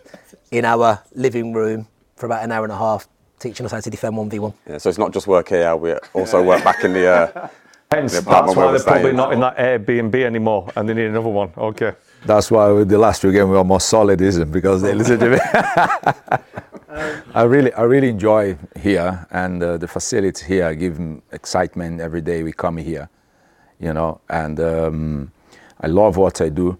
in 0.52 0.66
our 0.66 1.02
living 1.14 1.54
room 1.54 1.88
for 2.18 2.26
about 2.26 2.44
an 2.44 2.52
hour 2.52 2.64
and 2.64 2.74
a 2.74 2.78
half, 2.78 3.08
teaching 3.40 3.66
us 3.66 3.72
how 3.72 3.80
to 3.80 3.90
defend 3.90 4.18
one 4.18 4.30
v 4.30 4.40
one. 4.40 4.54
Yeah, 4.68 4.78
so 4.78 4.90
it's 4.90 4.98
not 4.98 5.14
just 5.14 5.28
work 5.28 5.50
here; 5.50 5.76
we 5.76 5.94
also 6.14 6.44
work 6.44 6.64
back 6.64 6.84
in 6.84 6.94
the. 6.94 7.08
Uh, 7.08 7.48
Hence, 7.92 8.14
the 8.14 8.22
that's 8.22 8.56
why 8.56 8.72
they're 8.72 8.84
probably 8.84 9.14
not 9.14 9.32
in 9.32 9.40
that 9.42 9.58
Airbnb 9.58 10.16
anymore, 10.16 10.72
and 10.76 10.90
they 10.90 10.94
need 10.96 11.06
another 11.06 11.30
one. 11.30 11.52
Okay. 11.56 11.94
That's 12.26 12.50
why 12.50 12.72
with 12.72 12.90
the 12.90 12.98
last 12.98 13.22
two 13.22 13.32
games 13.32 13.50
we 13.50 13.58
are 13.58 13.64
more 13.64 13.80
solid, 13.80 14.20
isn't? 14.20 14.52
Because 14.52 14.82
they 14.82 14.96
listen 14.96 15.20
to 15.20 15.30
me. 15.30 15.38
I 17.36 17.44
really, 17.44 17.72
I 17.74 17.84
really 17.84 18.10
enjoy 18.10 18.58
here, 18.80 19.28
and 19.30 19.62
uh, 19.62 19.78
the 19.78 19.88
facilities 19.88 20.42
here 20.42 20.74
give 20.74 21.00
excitement 21.32 22.02
every 22.02 22.22
day 22.22 22.42
we 22.42 22.52
come 22.52 22.78
here, 22.78 23.10
you 23.80 23.94
know. 23.94 24.22
And 24.30 24.60
um, 24.60 25.32
I 25.82 25.88
love 25.88 26.18
what 26.18 26.42
I 26.42 26.50
do, 26.50 26.80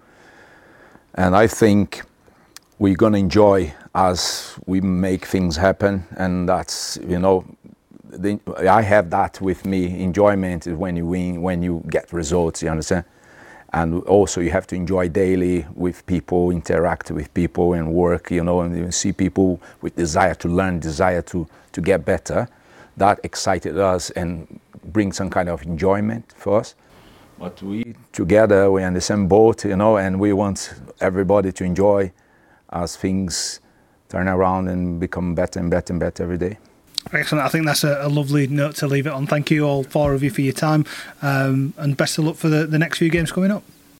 and 1.14 1.36
I 1.36 1.46
think 1.46 2.02
we're 2.80 2.96
gonna 2.96 3.20
enjoy 3.20 3.74
as 3.94 4.58
we 4.66 4.82
make 4.82 5.26
things 5.26 5.58
happen, 5.58 6.06
and 6.18 6.50
that's 6.50 6.98
you 7.08 7.20
know, 7.20 7.46
I 8.68 8.82
have 8.82 9.12
that 9.12 9.40
with 9.42 9.66
me. 9.66 10.02
Enjoyment 10.02 10.66
is 10.66 10.74
when 10.76 10.96
you 10.96 11.06
win, 11.06 11.42
when 11.44 11.62
you 11.62 11.84
get 11.90 12.12
results. 12.14 12.64
You 12.64 12.70
understand? 12.70 13.06
And 13.76 14.02
also 14.06 14.40
you 14.40 14.52
have 14.52 14.66
to 14.68 14.76
enjoy 14.76 15.10
daily 15.10 15.66
with 15.76 16.06
people, 16.06 16.50
interact 16.50 17.12
with 17.12 17.32
people, 17.34 17.74
and 17.74 17.94
work. 17.94 18.32
You 18.32 18.44
know, 18.44 18.62
and 18.62 18.94
see 18.94 19.12
people 19.12 19.60
with 19.82 19.96
desire 19.96 20.34
to 20.36 20.48
learn, 20.48 20.80
desire 20.80 21.22
to 21.24 21.46
to 21.74 21.82
get 21.82 22.06
better. 22.06 22.48
That 22.98 23.20
excited 23.24 23.78
us 23.78 24.12
and 24.12 24.62
bring 24.86 25.12
some 25.12 25.30
kind 25.30 25.50
of 25.50 25.62
enjoyment 25.64 26.34
for 26.38 26.60
us. 26.62 26.76
But 27.38 27.62
we 27.62 27.96
together 28.14 28.72
we're 28.72 28.88
in 28.88 28.94
the 28.94 29.02
same 29.02 29.28
boat, 29.28 29.66
you 29.66 29.76
know, 29.76 29.98
and 29.98 30.22
we 30.22 30.32
want 30.32 30.74
everybody 31.02 31.52
to 31.52 31.64
enjoy 31.66 32.14
as 32.72 32.96
things 32.96 33.60
turn 34.08 34.30
around 34.30 34.70
and 34.70 35.02
become 35.02 35.36
better 35.36 35.60
and 35.60 35.70
better 35.70 35.92
and 35.92 36.00
better 36.00 36.24
every 36.24 36.38
day. 36.38 36.58
Excellent. 37.14 37.46
I 37.46 37.50
think 37.50 37.66
that's 37.66 37.84
a, 37.84 38.00
a, 38.02 38.10
lovely 38.10 38.48
note 38.48 38.76
to 38.78 38.88
leave 38.88 39.06
it 39.06 39.14
on. 39.14 39.28
Thank 39.28 39.52
you 39.52 39.64
all 39.66 39.84
four 39.84 40.14
of 40.14 40.24
you 40.24 40.32
for 40.32 40.42
your 40.42 40.54
time, 40.54 40.86
um, 41.22 41.74
and 41.78 41.96
best 41.96 42.18
of 42.18 42.26
luck 42.26 42.36
for 42.36 42.50
the, 42.50 42.66
the 42.66 42.80
next 42.80 42.98
few 42.98 43.10
games 43.10 43.32
coming 43.32 43.52
up. 43.52 43.64